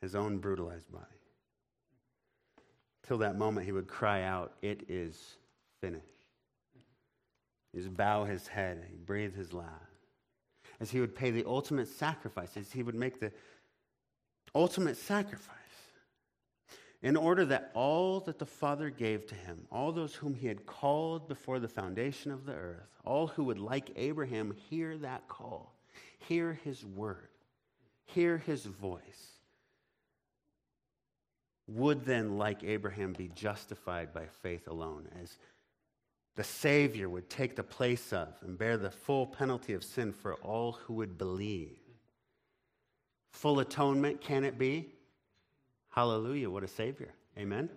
[0.00, 1.04] his own brutalized body.
[3.06, 5.36] Till that moment, he would cry out, It is
[5.80, 6.06] finished.
[7.72, 9.70] He'd bow his head, he'd breathe his last.
[10.80, 13.32] As he would pay the ultimate sacrifice, as he would make the
[14.54, 15.61] ultimate sacrifice
[17.02, 20.66] in order that all that the Father gave to him, all those whom he had
[20.66, 25.74] called before the foundation of the earth, all who would, like Abraham, hear that call,
[26.20, 27.28] hear his word,
[28.04, 29.32] hear his voice,
[31.66, 35.38] would then, like Abraham, be justified by faith alone, as
[36.36, 40.34] the Savior would take the place of and bear the full penalty of sin for
[40.36, 41.78] all who would believe.
[43.32, 44.92] full atonement can it be?
[45.92, 47.12] Hallelujah, what a Savior.
[47.38, 47.68] Amen.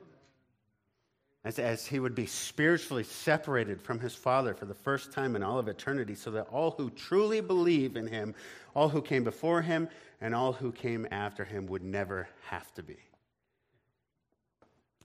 [1.43, 5.43] As, as he would be spiritually separated from his Father for the first time in
[5.43, 8.34] all of eternity, so that all who truly believe in him,
[8.74, 9.89] all who came before him,
[10.22, 12.97] and all who came after him would never have to be.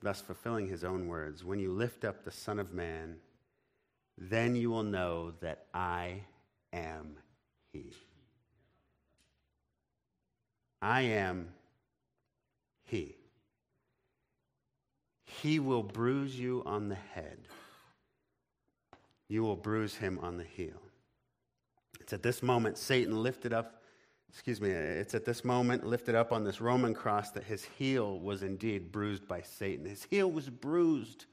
[0.01, 3.17] Thus, fulfilling his own words When you lift up the Son of Man,
[4.17, 6.21] then you will know that I
[6.71, 7.17] am
[7.73, 7.91] he.
[10.81, 11.49] I am
[12.91, 13.15] he.
[15.23, 17.39] He will bruise you on the head.
[19.29, 20.81] You will bruise him on the heel.
[22.01, 23.81] It's at this moment Satan lifted up,
[24.29, 28.19] excuse me, it's at this moment lifted up on this Roman cross that his heel
[28.19, 29.85] was indeed bruised by Satan.
[29.85, 31.27] His heel was bruised,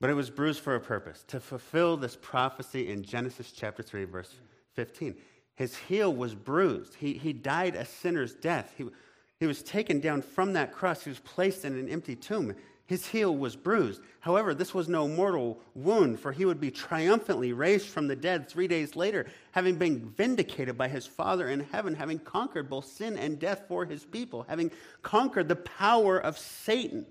[0.00, 4.04] but it was bruised for a purpose to fulfill this prophecy in Genesis chapter 3,
[4.04, 4.34] verse
[4.74, 5.16] 15.
[5.54, 6.96] His heel was bruised.
[6.96, 8.74] He, he died a sinner's death.
[8.76, 8.84] He,
[9.42, 11.02] he was taken down from that cross.
[11.02, 12.54] He was placed in an empty tomb.
[12.86, 14.00] His heel was bruised.
[14.20, 18.48] However, this was no mortal wound, for he would be triumphantly raised from the dead
[18.48, 23.18] three days later, having been vindicated by his Father in heaven, having conquered both sin
[23.18, 24.70] and death for his people, having
[25.02, 27.04] conquered the power of Satan.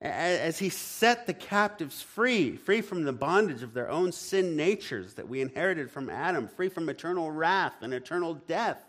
[0.00, 5.14] As he set the captives free, free from the bondage of their own sin natures
[5.14, 8.84] that we inherited from Adam, free from eternal wrath and eternal death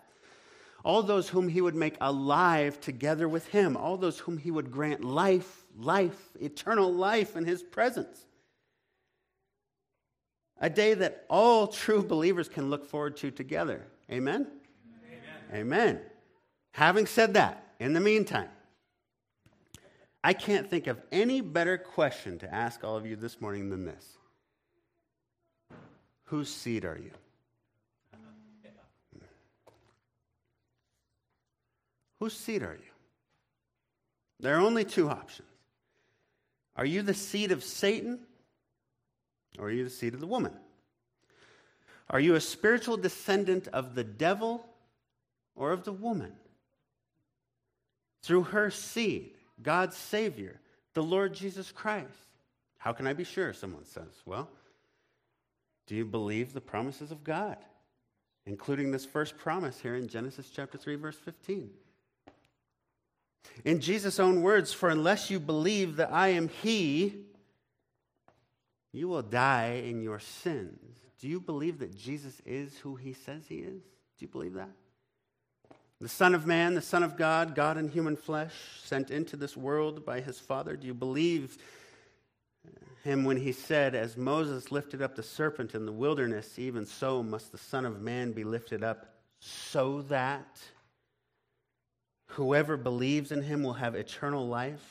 [0.86, 4.71] all those whom he would make alive together with him, all those whom he would
[4.71, 8.25] grant life life, eternal life in his presence.
[10.59, 13.86] A day that all true believers can look forward to together.
[14.09, 14.47] Amen?
[15.51, 15.61] Amen.
[15.61, 16.01] Amen.
[16.71, 18.49] Having said that, in the meantime,
[20.23, 23.86] I can't think of any better question to ask all of you this morning than
[23.86, 24.17] this
[26.25, 27.11] Whose seed are you?
[32.26, 32.91] Whose seed are you?
[34.39, 35.47] There are only two options.
[36.76, 38.17] Are you the seed of Satan
[39.59, 40.51] or are you the seed of the woman?
[42.09, 44.65] Are you a spiritual descendant of the devil
[45.55, 46.32] or of the woman?
[48.23, 50.59] Through her seed, God's Savior,
[50.95, 52.09] the Lord Jesus Christ.
[52.80, 53.53] How can I be sure?
[53.53, 54.23] Someone says.
[54.26, 54.49] Well,
[55.86, 57.57] do you believe the promises of God,
[58.47, 61.69] including this first promise here in Genesis chapter 3, verse 15?
[63.63, 67.25] In Jesus' own words, for unless you believe that I am He,
[68.91, 70.97] you will die in your sins.
[71.19, 73.81] Do you believe that Jesus is who He says He is?
[73.81, 74.69] Do you believe that?
[76.01, 79.55] The Son of Man, the Son of God, God in human flesh, sent into this
[79.55, 80.75] world by His Father.
[80.75, 81.57] Do you believe
[83.03, 87.23] Him when He said, As Moses lifted up the serpent in the wilderness, even so
[87.23, 90.59] must the Son of Man be lifted up, so that
[92.36, 94.83] Whoever believes in him will have eternal life.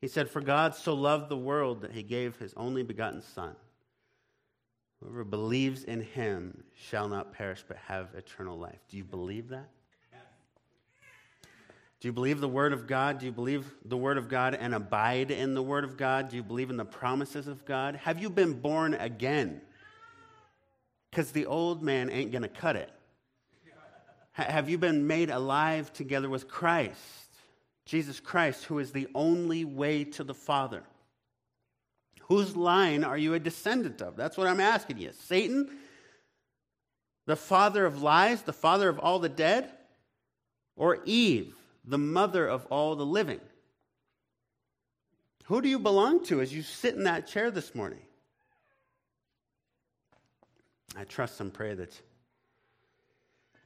[0.00, 3.54] He said, For God so loved the world that he gave his only begotten Son.
[5.00, 8.80] Whoever believes in him shall not perish but have eternal life.
[8.88, 9.68] Do you believe that?
[12.00, 13.20] Do you believe the Word of God?
[13.20, 16.30] Do you believe the Word of God and abide in the Word of God?
[16.30, 17.94] Do you believe in the promises of God?
[17.94, 19.60] Have you been born again?
[21.10, 22.90] Because the old man ain't going to cut it.
[24.42, 26.98] Have you been made alive together with Christ,
[27.84, 30.82] Jesus Christ, who is the only way to the Father?
[32.22, 34.16] Whose line are you a descendant of?
[34.16, 35.10] That's what I'm asking you.
[35.12, 35.68] Satan,
[37.26, 39.70] the father of lies, the father of all the dead?
[40.76, 43.40] Or Eve, the mother of all the living?
[45.44, 48.02] Who do you belong to as you sit in that chair this morning?
[50.96, 52.00] I trust and pray that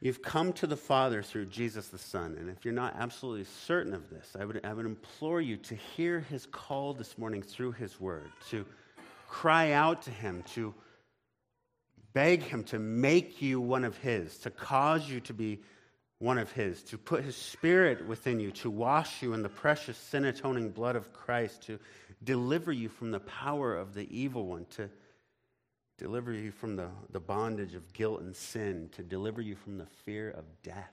[0.05, 2.37] You've come to the Father through Jesus the Son.
[2.39, 5.75] And if you're not absolutely certain of this, I would, I would implore you to
[5.75, 8.67] hear his call this morning through his word, to
[9.29, 10.75] cry out to him, to
[12.13, 15.63] beg him to make you one of his, to cause you to be
[16.19, 19.97] one of his, to put his spirit within you, to wash you in the precious
[19.97, 21.79] sin atoning blood of Christ, to
[22.23, 24.91] deliver you from the power of the evil one, to
[25.99, 29.87] deliver you from the, the bondage of guilt and sin, to deliver you from the
[29.87, 30.93] fear of death.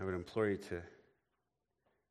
[0.00, 0.82] I would implore you to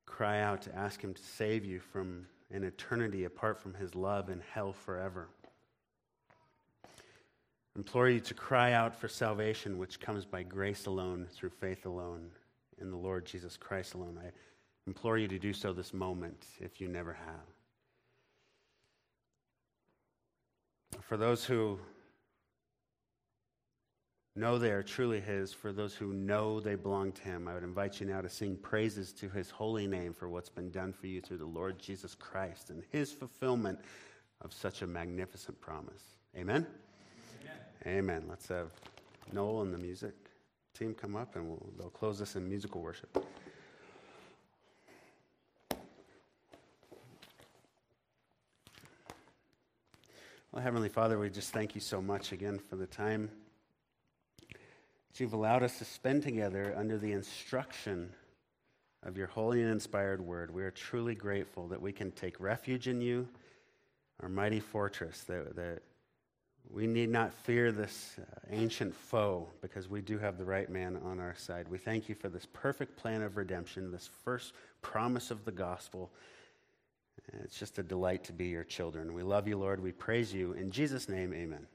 [0.06, 4.30] cry out to ask Him to save you from an eternity apart from His love
[4.30, 5.28] in hell forever.
[6.84, 6.90] I
[7.78, 12.30] implore you to cry out for salvation, which comes by grace alone, through faith alone,
[12.80, 14.20] in the Lord Jesus Christ alone.
[14.22, 14.32] I
[14.88, 17.56] implore you to do so this moment if you never have.
[21.02, 21.80] For those who
[24.36, 27.48] know they are truly His, for those who know they belong to Him.
[27.48, 30.70] I would invite you now to sing praises to His holy name for what's been
[30.72, 33.80] done for you through the Lord Jesus Christ and His fulfillment
[34.42, 36.04] of such a magnificent promise.
[36.36, 36.68] Amen?
[37.86, 37.98] Amen.
[37.98, 38.24] Amen.
[38.28, 38.72] Let's have
[39.32, 40.14] Noel and the music
[40.78, 43.26] team come up and we'll, they'll close us in musical worship.
[50.56, 53.30] Well, Heavenly Father, we just thank you so much again for the time
[54.48, 58.10] that you've allowed us to spend together under the instruction
[59.04, 60.50] of your holy and inspired word.
[60.50, 63.28] We are truly grateful that we can take refuge in you,
[64.24, 65.82] our mighty fortress, that, that
[66.70, 71.02] we need not fear this uh, ancient foe because we do have the right man
[71.04, 71.68] on our side.
[71.68, 76.14] We thank you for this perfect plan of redemption, this first promise of the gospel.
[77.44, 79.14] It's just a delight to be your children.
[79.14, 79.82] We love you, Lord.
[79.82, 80.54] We praise you.
[80.54, 81.68] In Jesus' name, amen.